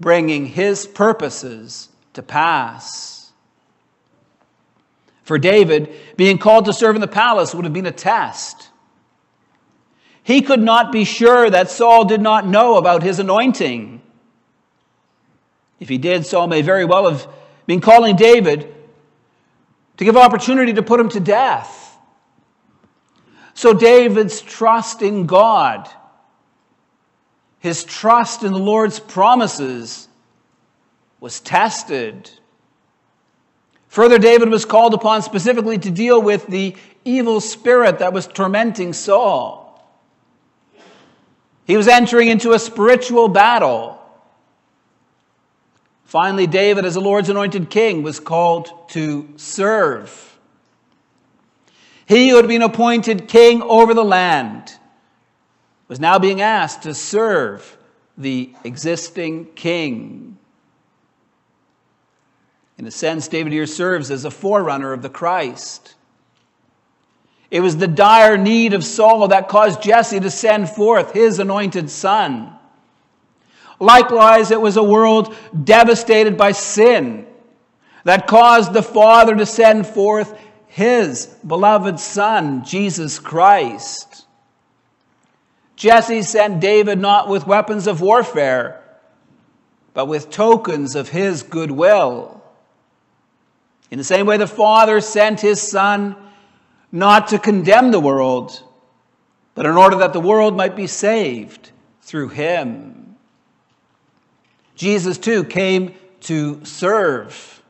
bringing 0.00 0.46
his 0.46 0.86
purposes 0.86 1.88
to 2.14 2.22
pass. 2.22 3.11
For 5.22 5.38
David, 5.38 5.94
being 6.16 6.38
called 6.38 6.64
to 6.64 6.72
serve 6.72 6.94
in 6.94 7.00
the 7.00 7.08
palace 7.08 7.54
would 7.54 7.64
have 7.64 7.72
been 7.72 7.86
a 7.86 7.92
test. 7.92 8.70
He 10.24 10.42
could 10.42 10.62
not 10.62 10.92
be 10.92 11.04
sure 11.04 11.48
that 11.50 11.70
Saul 11.70 12.04
did 12.04 12.20
not 12.20 12.46
know 12.46 12.76
about 12.76 13.02
his 13.02 13.18
anointing. 13.18 14.00
If 15.80 15.88
he 15.88 15.98
did, 15.98 16.26
Saul 16.26 16.46
may 16.46 16.62
very 16.62 16.84
well 16.84 17.10
have 17.10 17.26
been 17.66 17.80
calling 17.80 18.16
David 18.16 18.72
to 19.96 20.04
give 20.04 20.16
opportunity 20.16 20.72
to 20.74 20.82
put 20.82 21.00
him 21.00 21.08
to 21.10 21.20
death. 21.20 21.96
So 23.54 23.74
David's 23.74 24.40
trust 24.40 25.02
in 25.02 25.26
God, 25.26 25.88
his 27.58 27.84
trust 27.84 28.42
in 28.42 28.52
the 28.52 28.58
Lord's 28.58 28.98
promises, 28.98 30.08
was 31.20 31.40
tested. 31.40 32.30
Further, 33.92 34.18
David 34.18 34.48
was 34.48 34.64
called 34.64 34.94
upon 34.94 35.20
specifically 35.20 35.76
to 35.76 35.90
deal 35.90 36.22
with 36.22 36.46
the 36.46 36.74
evil 37.04 37.42
spirit 37.42 37.98
that 37.98 38.14
was 38.14 38.26
tormenting 38.26 38.94
Saul. 38.94 39.86
He 41.66 41.76
was 41.76 41.86
entering 41.88 42.28
into 42.28 42.52
a 42.52 42.58
spiritual 42.58 43.28
battle. 43.28 44.00
Finally, 46.06 46.46
David, 46.46 46.86
as 46.86 46.94
the 46.94 47.02
Lord's 47.02 47.28
anointed 47.28 47.68
king, 47.68 48.02
was 48.02 48.18
called 48.18 48.88
to 48.92 49.28
serve. 49.36 50.38
He 52.06 52.30
who 52.30 52.36
had 52.36 52.48
been 52.48 52.62
appointed 52.62 53.28
king 53.28 53.60
over 53.60 53.92
the 53.92 54.02
land 54.02 54.72
was 55.88 56.00
now 56.00 56.18
being 56.18 56.40
asked 56.40 56.84
to 56.84 56.94
serve 56.94 57.76
the 58.16 58.54
existing 58.64 59.52
king. 59.54 60.38
In 62.82 62.88
a 62.88 62.90
sense, 62.90 63.28
David 63.28 63.52
here 63.52 63.68
serves 63.68 64.10
as 64.10 64.24
a 64.24 64.30
forerunner 64.32 64.92
of 64.92 65.02
the 65.02 65.08
Christ. 65.08 65.94
It 67.48 67.60
was 67.60 67.76
the 67.76 67.86
dire 67.86 68.36
need 68.36 68.74
of 68.74 68.82
Saul 68.82 69.28
that 69.28 69.46
caused 69.46 69.84
Jesse 69.84 70.18
to 70.18 70.30
send 70.30 70.68
forth 70.68 71.12
his 71.12 71.38
anointed 71.38 71.88
son. 71.88 72.52
Likewise, 73.78 74.50
it 74.50 74.60
was 74.60 74.76
a 74.76 74.82
world 74.82 75.32
devastated 75.62 76.36
by 76.36 76.50
sin 76.50 77.24
that 78.02 78.26
caused 78.26 78.72
the 78.72 78.82
Father 78.82 79.36
to 79.36 79.46
send 79.46 79.86
forth 79.86 80.36
his 80.66 81.26
beloved 81.46 82.00
Son, 82.00 82.64
Jesus 82.64 83.20
Christ. 83.20 84.26
Jesse 85.76 86.22
sent 86.22 86.58
David 86.58 86.98
not 86.98 87.28
with 87.28 87.46
weapons 87.46 87.86
of 87.86 88.00
warfare, 88.00 88.82
but 89.94 90.06
with 90.06 90.30
tokens 90.30 90.96
of 90.96 91.10
his 91.10 91.44
goodwill. 91.44 92.41
In 93.92 93.98
the 93.98 94.04
same 94.04 94.24
way, 94.24 94.38
the 94.38 94.46
Father 94.46 95.02
sent 95.02 95.42
his 95.42 95.60
Son 95.60 96.16
not 96.90 97.28
to 97.28 97.38
condemn 97.38 97.90
the 97.90 98.00
world, 98.00 98.62
but 99.54 99.66
in 99.66 99.76
order 99.76 99.96
that 99.96 100.14
the 100.14 100.20
world 100.20 100.56
might 100.56 100.74
be 100.74 100.86
saved 100.86 101.72
through 102.00 102.30
him. 102.30 103.16
Jesus, 104.76 105.18
too, 105.18 105.44
came 105.44 105.94
to 106.20 106.64
serve. 106.64 107.62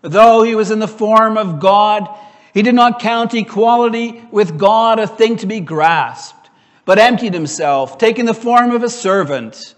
Though 0.00 0.42
he 0.42 0.54
was 0.54 0.70
in 0.70 0.78
the 0.78 0.88
form 0.88 1.36
of 1.36 1.60
God, 1.60 2.08
he 2.54 2.62
did 2.62 2.74
not 2.74 2.98
count 2.98 3.34
equality 3.34 4.24
with 4.30 4.56
God 4.56 4.98
a 4.98 5.06
thing 5.06 5.36
to 5.36 5.46
be 5.46 5.60
grasped, 5.60 6.48
but 6.86 6.98
emptied 6.98 7.34
himself, 7.34 7.98
taking 7.98 8.24
the 8.24 8.32
form 8.32 8.70
of 8.70 8.82
a 8.82 8.88
servant, 8.88 9.74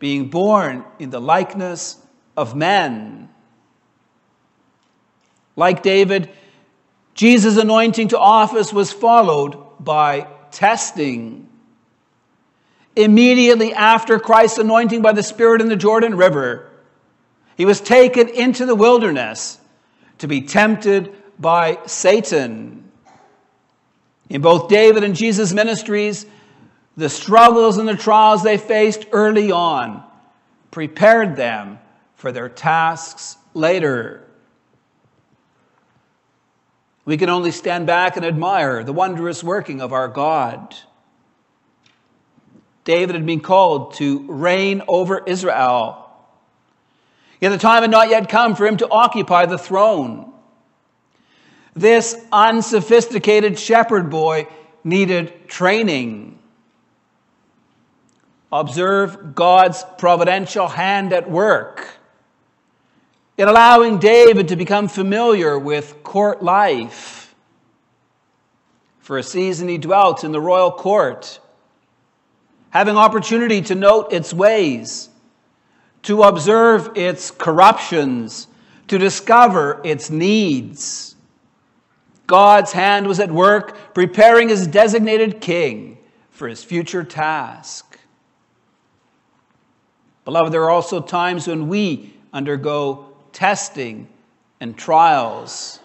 being 0.00 0.28
born 0.28 0.84
in 0.98 1.10
the 1.10 1.20
likeness 1.20 2.04
of 2.36 2.56
men. 2.56 3.28
Like 5.56 5.82
David, 5.82 6.30
Jesus' 7.14 7.56
anointing 7.56 8.08
to 8.08 8.18
office 8.18 8.72
was 8.72 8.92
followed 8.92 9.56
by 9.78 10.26
testing. 10.50 11.48
Immediately 12.96 13.72
after 13.74 14.18
Christ's 14.18 14.58
anointing 14.58 15.02
by 15.02 15.12
the 15.12 15.22
Spirit 15.22 15.60
in 15.60 15.68
the 15.68 15.76
Jordan 15.76 16.16
River, 16.16 16.70
he 17.56 17.64
was 17.64 17.80
taken 17.80 18.28
into 18.28 18.66
the 18.66 18.74
wilderness 18.74 19.58
to 20.18 20.28
be 20.28 20.42
tempted 20.42 21.14
by 21.38 21.78
Satan. 21.86 22.90
In 24.28 24.40
both 24.40 24.68
David 24.68 25.04
and 25.04 25.14
Jesus' 25.14 25.52
ministries, 25.52 26.24
the 26.96 27.08
struggles 27.08 27.78
and 27.78 27.88
the 27.88 27.96
trials 27.96 28.42
they 28.42 28.58
faced 28.58 29.06
early 29.12 29.50
on 29.50 30.02
prepared 30.70 31.36
them 31.36 31.78
for 32.14 32.32
their 32.32 32.48
tasks 32.48 33.36
later. 33.54 34.26
We 37.04 37.16
can 37.16 37.28
only 37.28 37.50
stand 37.50 37.86
back 37.86 38.16
and 38.16 38.24
admire 38.24 38.84
the 38.84 38.92
wondrous 38.92 39.42
working 39.42 39.80
of 39.80 39.92
our 39.92 40.08
God. 40.08 40.74
David 42.84 43.14
had 43.14 43.26
been 43.26 43.40
called 43.40 43.94
to 43.94 44.24
reign 44.28 44.82
over 44.88 45.22
Israel 45.24 46.02
Yet 47.42 47.48
the 47.50 47.58
time 47.58 47.82
had 47.82 47.90
not 47.90 48.08
yet 48.08 48.28
come 48.28 48.54
for 48.54 48.64
him 48.64 48.76
to 48.76 48.88
occupy 48.88 49.46
the 49.46 49.58
throne. 49.58 50.32
This 51.74 52.14
unsophisticated 52.30 53.58
shepherd 53.58 54.10
boy 54.10 54.46
needed 54.84 55.48
training. 55.48 56.38
Observe 58.52 59.34
God's 59.34 59.84
providential 59.98 60.68
hand 60.68 61.12
at 61.12 61.28
work 61.28 61.88
in 63.42 63.48
allowing 63.48 63.98
David 63.98 64.46
to 64.46 64.54
become 64.54 64.86
familiar 64.86 65.58
with 65.58 66.04
court 66.04 66.44
life. 66.44 67.34
For 69.00 69.18
a 69.18 69.22
season, 69.24 69.66
he 69.66 69.78
dwelt 69.78 70.22
in 70.22 70.30
the 70.30 70.40
royal 70.40 70.70
court, 70.70 71.40
having 72.70 72.96
opportunity 72.96 73.60
to 73.62 73.74
note 73.74 74.12
its 74.12 74.32
ways 74.32 75.08
to 76.02 76.22
observe 76.22 76.96
its 76.96 77.32
corruptions, 77.32 78.46
to 78.86 78.96
discover 78.96 79.80
its 79.82 80.08
needs. 80.08 81.16
God's 82.28 82.70
hand 82.70 83.08
was 83.08 83.18
at 83.18 83.32
work 83.32 83.92
preparing 83.92 84.50
his 84.50 84.68
designated 84.68 85.40
king 85.40 85.98
for 86.30 86.46
his 86.46 86.62
future 86.62 87.02
task. 87.02 87.98
Beloved, 90.24 90.52
there 90.52 90.62
are 90.62 90.70
also 90.70 91.00
times 91.00 91.48
when 91.48 91.66
we 91.66 92.14
undergo 92.32 93.11
testing 93.32 94.08
and 94.60 94.76
trials. 94.76 95.80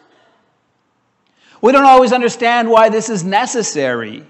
We 1.61 1.71
don't 1.71 1.85
always 1.85 2.13
understand 2.13 2.69
why 2.69 2.89
this 2.89 3.09
is 3.09 3.23
necessary. 3.23 4.25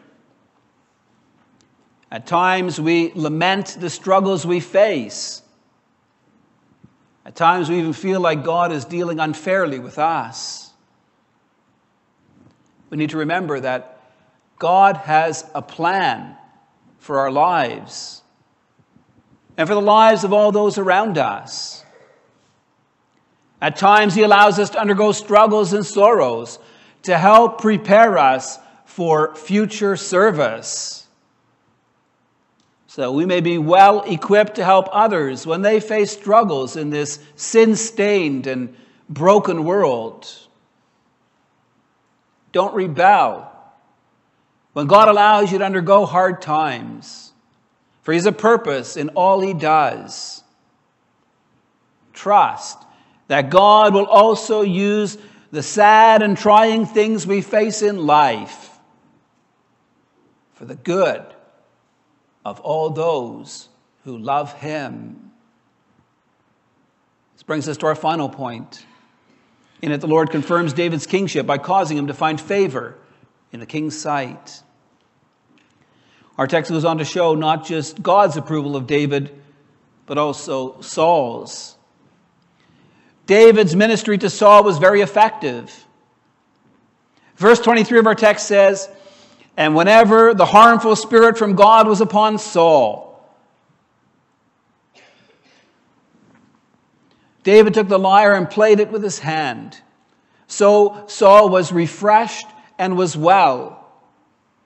At 2.10 2.26
times, 2.26 2.80
we 2.80 3.12
lament 3.16 3.78
the 3.80 3.90
struggles 3.90 4.46
we 4.46 4.62
face. 4.62 5.42
At 7.26 7.36
times, 7.36 7.70
we 7.70 7.80
even 7.80 7.92
feel 7.92 8.22
like 8.22 8.46
God 8.46 8.72
is 8.72 8.86
dealing 8.86 9.20
unfairly 9.20 9.80
with 9.80 10.00
us. 10.00 10.72
We 12.90 12.96
need 12.96 13.10
to 13.10 13.18
remember 13.18 13.60
that 13.60 14.02
God 14.58 14.98
has 14.98 15.46
a 15.54 15.62
plan 15.62 16.38
for 17.00 17.20
our 17.20 17.32
lives 17.32 18.22
and 19.58 19.68
for 19.68 19.76
the 19.76 19.82
lives 19.82 20.24
of 20.24 20.32
all 20.32 20.52
those 20.52 20.78
around 20.78 21.18
us. 21.18 21.84
At 23.62 23.78
times, 23.78 24.16
He 24.16 24.24
allows 24.24 24.60
us 24.60 24.72
to 24.72 24.80
undergo 24.80 25.12
struggles 25.12 25.74
and 25.74 25.86
sorrows 25.86 26.60
to 27.04 27.18
help 27.18 27.62
prepare 27.62 28.18
us 28.18 28.60
for 28.86 29.36
future 29.36 29.96
service 29.96 31.08
so 32.98 33.12
we 33.12 33.28
may 33.28 33.42
be 33.42 33.60
well 33.60 34.02
equipped 34.12 34.56
to 34.56 34.66
help 34.66 34.90
others 34.92 35.46
when 35.46 35.62
they 35.62 35.80
face 35.80 36.12
struggles 36.12 36.76
in 36.76 36.90
this 36.90 37.20
sin 37.36 37.76
stained 37.76 38.48
and 38.48 38.76
broken 39.08 39.66
world. 39.66 40.28
Don't 42.54 42.74
rebel 42.74 43.54
when 44.74 44.88
God 44.88 45.10
allows 45.10 45.52
you 45.52 45.60
to 45.60 45.64
undergo 45.64 46.08
hard 46.08 46.42
times, 46.42 47.34
for 48.02 48.14
He 48.14 48.18
has 48.18 48.26
a 48.26 48.32
purpose 48.32 48.98
in 48.98 49.10
all 49.10 49.42
He 49.42 49.54
does. 49.54 50.44
Trust 52.14 52.80
that 53.28 53.50
God 53.50 53.94
will 53.94 54.06
also 54.06 54.62
use 54.62 55.18
the 55.52 55.64
sad 55.64 56.22
and 56.22 56.38
trying 56.38 56.86
things 56.86 57.26
we 57.26 57.42
face 57.42 57.82
in 57.82 58.06
life 58.06 58.80
for 60.54 60.66
the 60.66 60.76
good 60.76 61.24
of 62.44 62.60
all 62.62 62.90
those 62.90 63.70
who 64.04 64.18
love 64.18 64.54
him. 64.54 65.32
This 67.34 67.44
brings 67.44 67.68
us 67.70 67.78
to 67.78 67.86
our 67.86 67.96
final 67.96 68.30
point. 68.30 68.86
In 69.82 69.92
it, 69.92 70.02
the 70.02 70.08
Lord 70.08 70.32
confirms 70.32 70.74
David's 70.74 71.06
kingship 71.06 71.46
by 71.46 71.60
causing 71.60 71.98
him 71.98 72.08
to 72.08 72.14
find 72.14 72.42
favor 72.42 72.98
in 73.52 73.60
the 73.60 73.66
king's 73.66 73.98
sight. 73.98 74.64
Our 76.38 76.48
text 76.48 76.72
goes 76.72 76.86
on 76.86 76.98
to 76.98 77.06
show 77.06 77.36
not 77.36 77.66
just 77.66 78.02
God's 78.02 78.38
approval 78.38 78.76
of 78.76 78.88
David, 78.88 79.40
but 80.06 80.18
also 80.18 80.82
Saul's. 80.82 81.77
David's 83.28 83.76
ministry 83.76 84.18
to 84.18 84.30
Saul 84.30 84.64
was 84.64 84.80
very 84.80 85.02
effective. 85.02 85.86
Verse 87.36 87.60
23 87.60 88.00
of 88.00 88.08
our 88.08 88.16
text 88.16 88.48
says, 88.48 88.90
and 89.56 89.76
whenever 89.76 90.34
the 90.34 90.46
harmful 90.46 90.96
spirit 90.96 91.38
from 91.38 91.56
God 91.56 91.88
was 91.88 92.02
upon 92.02 92.40
Saul, 92.40 93.04
David 97.44 97.74
took 97.74 97.88
the 97.88 98.00
lyre 98.00 98.34
and 98.34 98.50
played 98.50 98.80
it 98.80 98.92
with 98.92 99.04
his 99.04 99.20
hand. 99.20 99.80
So 100.48 101.06
Saul 101.08 101.50
was 101.50 101.72
refreshed 101.72 102.48
and 102.80 102.98
was 102.98 103.18
well, 103.18 103.90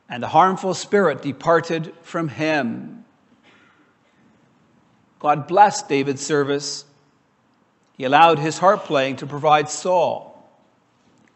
and 0.09 0.21
the 0.21 0.27
harmful 0.27 0.73
spirit 0.73 1.21
departed 1.21 1.93
from 2.03 2.27
him. 2.27 3.05
God 5.19 5.47
blessed 5.47 5.89
David's 5.89 6.25
service. 6.25 6.85
He 8.01 8.05
allowed 8.05 8.39
his 8.39 8.57
harp 8.57 8.85
playing 8.85 9.17
to 9.17 9.27
provide 9.27 9.69
Saul 9.69 10.43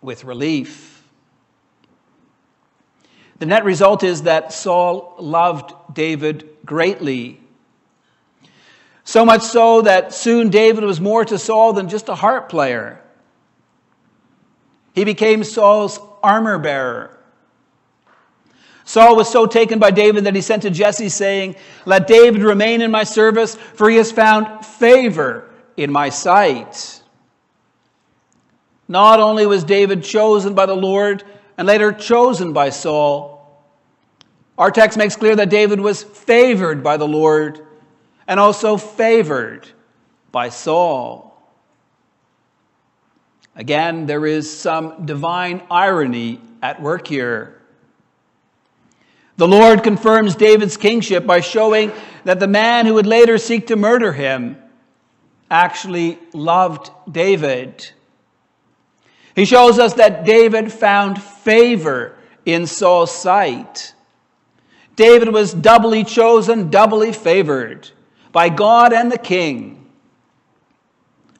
with 0.01 0.23
relief. 0.23 1.04
The 3.38 3.45
net 3.45 3.63
result 3.63 4.01
is 4.01 4.23
that 4.23 4.51
Saul 4.51 5.13
loved 5.19 5.75
David 5.93 6.49
greatly. 6.65 7.39
So 9.04 9.23
much 9.23 9.43
so 9.43 9.84
that 9.84 10.12
soon 10.12 10.49
David 10.49 10.84
was 10.84 10.99
more 10.99 11.23
to 11.25 11.38
Saul 11.38 11.73
than 11.73 11.88
just 11.88 12.10
a 12.10 12.15
harp 12.15 12.49
player. 12.49 12.99
He 14.95 15.06
became 15.06 15.43
Saul's 15.43 15.99
armor 16.23 16.58
bearer. 16.58 17.15
Saul 18.86 19.15
was 19.15 19.32
so 19.32 19.45
taken 19.45 19.78
by 19.78 19.91
David 19.91 20.23
that 20.23 20.34
he 20.34 20.41
sent 20.41 20.63
to 20.63 20.71
Jesse, 20.71 21.10
saying, 21.10 21.58
Let 21.86 22.08
David 22.08 22.41
remain 22.41 22.82
in 22.82 22.89
my 22.89 23.04
service, 23.04 23.54
for 23.54 23.88
he 23.88 23.97
has 23.97 24.12
found 24.12 24.65
favor 24.65 25.51
in 25.78 25.92
my 25.92 26.10
sight. 26.10 27.02
Not 28.88 29.20
only 29.20 29.46
was 29.46 29.64
David 29.64 30.04
chosen 30.04 30.54
by 30.54 30.66
the 30.66 30.76
Lord, 30.76 31.24
and 31.58 31.68
later 31.68 31.92
chosen 31.92 32.54
by 32.54 32.70
Saul. 32.70 33.32
Our 34.58 34.72
text 34.72 34.98
makes 34.98 35.16
clear 35.16 35.36
that 35.36 35.50
David 35.50 35.80
was 35.80 36.04
favored 36.04 36.84
by 36.84 36.98
the 36.98 37.08
Lord 37.08 37.66
and 38.28 38.40
also 38.40 38.78
favored 38.78 39.70
by 40.32 40.50
Saul. 40.50 41.32
Again, 43.56 44.06
there 44.06 44.26
is 44.26 44.58
some 44.58 45.06
divine 45.06 45.62
irony 45.72 46.42
at 46.62 46.82
work 46.82 47.08
here. 47.08 47.62
The 49.38 49.48
Lord 49.48 49.84
confirms 49.84 50.36
David's 50.36 50.78
kingship 50.78 51.26
by 51.26 51.42
showing 51.42 51.92
that 52.24 52.40
the 52.40 52.48
man 52.48 52.86
who 52.86 52.94
would 52.96 53.06
later 53.06 53.38
seek 53.38 53.68
to 53.68 53.76
murder 53.76 54.14
him 54.14 54.58
actually 55.50 56.20
loved 56.34 56.92
David. 57.12 57.90
He 59.36 59.46
shows 59.46 59.80
us 59.80 59.94
that 59.96 60.26
David 60.26 60.72
found 60.72 61.22
favor 61.22 62.18
in 62.46 62.68
Saul's 62.68 63.16
sight. 63.16 63.94
David 64.96 65.34
was 65.34 65.54
doubly 65.54 66.04
chosen, 66.04 66.70
doubly 66.70 67.12
favored 67.12 67.90
by 68.32 68.50
God 68.50 68.94
and 68.94 69.12
the 69.12 69.18
king. 69.18 69.90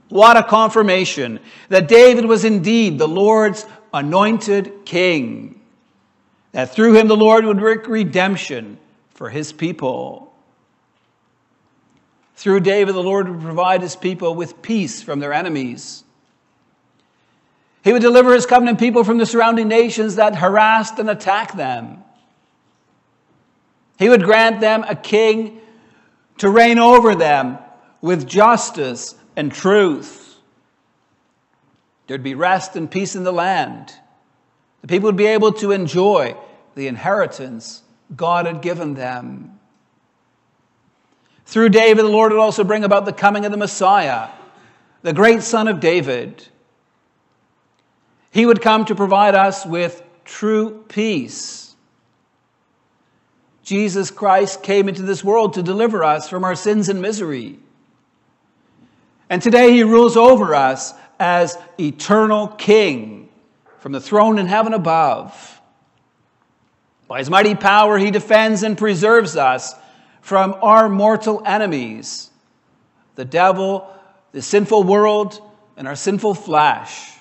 What 0.10 0.38
a 0.38 0.44
confirmation 0.44 1.40
that 1.70 1.88
David 1.88 2.26
was 2.26 2.46
indeed 2.46 3.00
the 3.00 3.08
Lord's 3.08 3.66
anointed 3.94 4.86
king, 4.86 5.62
that 6.52 6.74
through 6.74 6.96
him 6.96 7.08
the 7.08 7.16
Lord 7.18 7.46
would 7.46 7.62
work 7.62 7.88
redemption 7.88 8.78
for 9.10 9.30
his 9.30 9.54
people. 9.54 10.25
Through 12.36 12.62
David, 12.62 12.96
the 12.96 13.04
Lord 13.04 13.30
would 13.30 13.42
provide 13.42 13.82
his 13.82 13.96
people 13.96 14.36
with 14.36 14.62
peace 14.62 15.02
from 15.02 15.20
their 15.20 15.34
enemies 15.34 16.06
he 17.86 17.94
would 17.94 18.02
deliver 18.02 18.34
his 18.34 18.48
covenant 18.48 18.80
people 18.80 19.04
from 19.04 19.20
the 19.20 19.28
surrounding 19.28 19.68
nations 19.68 20.16
that 20.16 20.36
harassed 20.36 20.98
and 20.98 21.08
attacked 21.08 21.56
them. 21.56 22.04
He 24.00 24.10
would 24.10 24.24
grant 24.24 24.60
them 24.60 24.84
a 24.84 24.96
king 24.96 25.62
to 26.40 26.50
reign 26.50 26.80
over 26.80 27.14
them 27.14 27.60
with 28.02 28.28
justice 28.28 29.14
and 29.36 29.54
truth. 29.54 30.36
There'd 32.08 32.24
be 32.24 32.34
rest 32.34 32.76
and 32.76 32.90
peace 32.90 33.16
in 33.16 33.24
the 33.24 33.32
land. 33.32 33.94
The 34.82 34.88
people 34.88 35.10
would 35.10 35.16
be 35.16 35.28
able 35.28 35.54
to 35.54 35.72
enjoy 35.72 36.36
the 36.74 36.88
inheritance 36.88 37.84
God 38.16 38.48
had 38.48 38.64
given 38.64 38.96
them. 38.96 39.55
Through 41.46 41.70
David, 41.70 42.04
the 42.04 42.10
Lord 42.10 42.32
would 42.32 42.42
also 42.42 42.64
bring 42.64 42.84
about 42.84 43.06
the 43.06 43.14
coming 43.14 43.46
of 43.46 43.52
the 43.52 43.58
Messiah, 43.58 44.30
the 45.02 45.14
great 45.14 45.44
son 45.44 45.68
of 45.68 45.80
David 45.80 46.48
he 48.36 48.46
would 48.46 48.62
come 48.62 48.84
to 48.84 48.96
provide 48.96 49.34
us 49.34 49.66
with 49.66 50.04
true 50.26 50.84
peace. 50.90 51.74
Jesus 53.64 54.12
Christ 54.12 54.62
came 54.62 54.90
into 54.90 55.04
this 55.04 55.24
world 55.24 55.54
to 55.54 55.64
deliver 55.64 56.04
us 56.04 56.28
from 56.28 56.44
our 56.44 56.54
sins 56.54 56.90
and 56.90 57.02
misery. 57.02 57.58
And 59.30 59.42
today 59.42 59.72
he 59.72 59.84
rules 59.84 60.18
over 60.18 60.54
us 60.54 60.94
as 61.18 61.58
eternal 61.80 62.50
King 62.50 63.30
from 63.80 63.94
the 63.94 64.02
throne 64.02 64.38
in 64.38 64.48
heaven 64.48 64.74
above. 64.74 65.62
By 67.08 67.20
his 67.20 67.30
mighty 67.30 67.56
power, 67.56 67.98
he 67.98 68.12
defends 68.12 68.64
and 68.64 68.78
preserves 68.78 69.38
us 69.38 69.76
from 70.26 70.56
our 70.64 70.90
mortal 70.90 71.40
enemies 71.46 72.32
the 73.14 73.24
devil, 73.24 73.88
the 74.32 74.42
sinful 74.42 74.82
world, 74.82 75.40
and 75.78 75.88
our 75.88 75.96
sinful 75.96 76.34
flesh. 76.34 77.12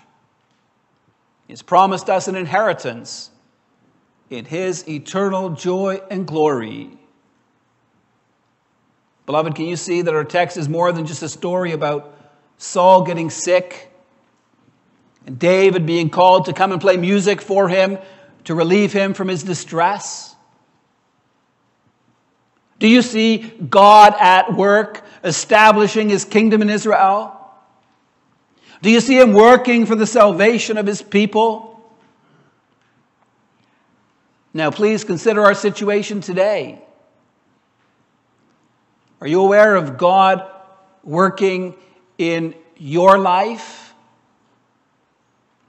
He's 1.46 1.60
promised 1.60 2.08
us 2.08 2.28
an 2.28 2.34
inheritance 2.34 3.30
in 4.30 4.46
His 4.46 4.88
eternal 4.88 5.50
joy 5.50 6.00
and 6.10 6.26
glory. 6.26 6.96
Beloved, 9.26 9.54
can 9.54 9.66
you 9.66 9.76
see 9.76 10.00
that 10.00 10.14
our 10.14 10.24
text 10.24 10.56
is 10.56 10.66
more 10.66 10.90
than 10.90 11.04
just 11.04 11.22
a 11.22 11.28
story 11.28 11.72
about 11.72 12.16
Saul 12.56 13.02
getting 13.02 13.28
sick 13.28 13.92
and 15.26 15.38
David 15.38 15.84
being 15.84 16.08
called 16.08 16.46
to 16.46 16.54
come 16.54 16.72
and 16.72 16.80
play 16.80 16.96
music 16.96 17.42
for 17.42 17.68
him 17.68 17.98
to 18.44 18.54
relieve 18.54 18.94
him 18.94 19.12
from 19.12 19.28
his 19.28 19.42
distress? 19.42 20.33
Do 22.78 22.88
you 22.88 23.02
see 23.02 23.38
God 23.38 24.14
at 24.18 24.54
work 24.54 25.04
establishing 25.22 26.08
his 26.08 26.24
kingdom 26.24 26.62
in 26.62 26.70
Israel? 26.70 27.40
Do 28.82 28.90
you 28.90 29.00
see 29.00 29.18
him 29.18 29.32
working 29.32 29.86
for 29.86 29.94
the 29.94 30.06
salvation 30.06 30.76
of 30.76 30.86
his 30.86 31.00
people? 31.00 31.70
Now, 34.52 34.70
please 34.70 35.04
consider 35.04 35.42
our 35.42 35.54
situation 35.54 36.20
today. 36.20 36.80
Are 39.20 39.26
you 39.26 39.40
aware 39.40 39.74
of 39.74 39.96
God 39.96 40.48
working 41.02 41.74
in 42.18 42.54
your 42.76 43.18
life 43.18 43.94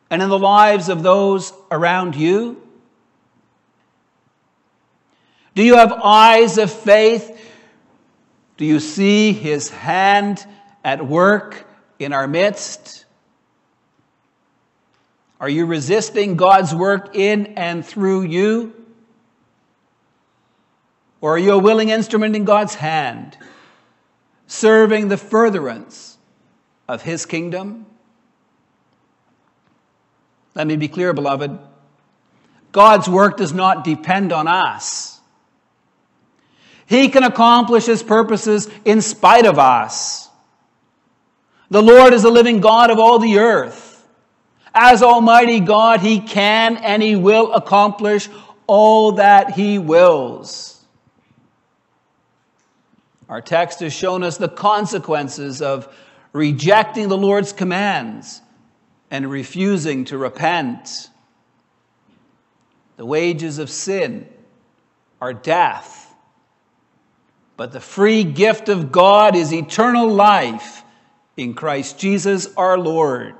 and 0.09 0.21
in 0.21 0.29
the 0.29 0.37
lives 0.37 0.89
of 0.89 1.03
those 1.03 1.53
around 1.71 2.15
you? 2.15 2.61
Do 5.55 5.63
you 5.63 5.77
have 5.77 5.93
eyes 5.93 6.57
of 6.57 6.71
faith? 6.71 7.31
Do 8.57 8.65
you 8.65 8.79
see 8.79 9.31
his 9.31 9.69
hand 9.69 10.45
at 10.83 11.05
work 11.05 11.65
in 11.97 12.13
our 12.13 12.27
midst? 12.27 13.05
Are 15.39 15.49
you 15.49 15.65
resisting 15.65 16.35
God's 16.35 16.75
work 16.75 17.15
in 17.15 17.47
and 17.57 17.85
through 17.85 18.23
you? 18.23 18.73
Or 21.21 21.35
are 21.35 21.39
you 21.39 21.53
a 21.53 21.57
willing 21.57 21.89
instrument 21.89 22.35
in 22.35 22.45
God's 22.45 22.75
hand, 22.75 23.37
serving 24.47 25.07
the 25.07 25.17
furtherance 25.17 26.17
of 26.87 27.01
his 27.01 27.25
kingdom? 27.25 27.85
Let 30.53 30.67
me 30.67 30.75
be 30.75 30.87
clear, 30.87 31.13
beloved. 31.13 31.57
God's 32.71 33.09
work 33.09 33.37
does 33.37 33.53
not 33.53 33.83
depend 33.83 34.31
on 34.31 34.47
us. 34.47 35.14
He 36.85 37.09
can 37.09 37.23
accomplish 37.23 37.85
his 37.85 38.03
purposes 38.03 38.69
in 38.83 39.01
spite 39.01 39.45
of 39.45 39.57
us. 39.57 40.29
The 41.69 41.81
Lord 41.81 42.13
is 42.13 42.23
the 42.23 42.31
living 42.31 42.59
God 42.59 42.91
of 42.91 42.99
all 42.99 43.19
the 43.19 43.39
earth. 43.39 44.05
As 44.73 45.01
Almighty 45.01 45.61
God, 45.61 46.01
he 46.01 46.19
can 46.19 46.77
and 46.77 47.01
he 47.01 47.15
will 47.15 47.53
accomplish 47.53 48.29
all 48.67 49.13
that 49.13 49.51
he 49.51 49.79
wills. 49.79 50.83
Our 53.27 53.41
text 53.41 53.79
has 53.79 53.93
shown 53.93 54.21
us 54.21 54.37
the 54.37 54.49
consequences 54.49 55.61
of 55.61 55.93
rejecting 56.33 57.07
the 57.07 57.17
Lord's 57.17 57.53
commands 57.53 58.41
and 59.09 59.29
refusing 59.29 60.05
to 60.05 60.17
repent. 60.17 61.09
The 62.97 63.05
wages 63.05 63.57
of 63.57 63.69
sin 63.69 64.27
are 65.21 65.33
death, 65.33 66.04
but 67.57 67.71
the 67.71 67.79
free 67.79 68.23
gift 68.23 68.69
of 68.69 68.91
God 68.91 69.35
is 69.35 69.53
eternal 69.53 70.07
life 70.07 70.83
in 71.37 71.53
Christ 71.53 71.97
Jesus 71.99 72.53
our 72.55 72.77
Lord. 72.77 73.35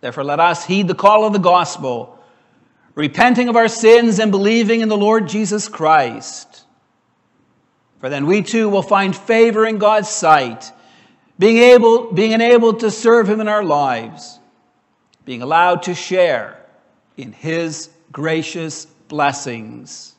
Therefore, 0.00 0.24
let 0.24 0.40
us 0.40 0.64
heed 0.64 0.88
the 0.88 0.94
call 0.94 1.24
of 1.24 1.32
the 1.32 1.38
gospel, 1.38 2.18
repenting 2.94 3.48
of 3.48 3.56
our 3.56 3.68
sins 3.68 4.18
and 4.18 4.30
believing 4.30 4.80
in 4.80 4.88
the 4.88 4.96
Lord 4.96 5.28
Jesus 5.28 5.68
Christ. 5.68 6.64
For 8.00 8.08
then 8.08 8.26
we 8.26 8.42
too 8.42 8.68
will 8.68 8.82
find 8.82 9.14
favor 9.14 9.66
in 9.66 9.78
God's 9.78 10.08
sight 10.08 10.72
being 11.38 11.58
able, 11.58 12.12
being 12.12 12.32
enabled 12.32 12.80
to 12.80 12.90
serve 12.90 13.28
Him 13.28 13.40
in 13.40 13.48
our 13.48 13.64
lives, 13.64 14.38
being 15.24 15.42
allowed 15.42 15.82
to 15.84 15.94
share 15.94 16.64
in 17.16 17.32
His 17.32 17.90
gracious 18.12 18.86
blessings. 19.08 20.11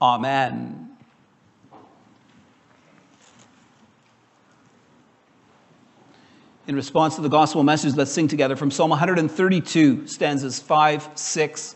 Amen. 0.00 0.88
In 6.68 6.76
response 6.76 7.16
to 7.16 7.22
the 7.22 7.30
gospel 7.30 7.62
message, 7.62 7.96
let's 7.96 8.10
sing 8.10 8.28
together 8.28 8.54
from 8.54 8.70
Psalm 8.70 8.90
132, 8.90 10.06
stanzas 10.06 10.60
5, 10.60 11.08
6, 11.14 11.74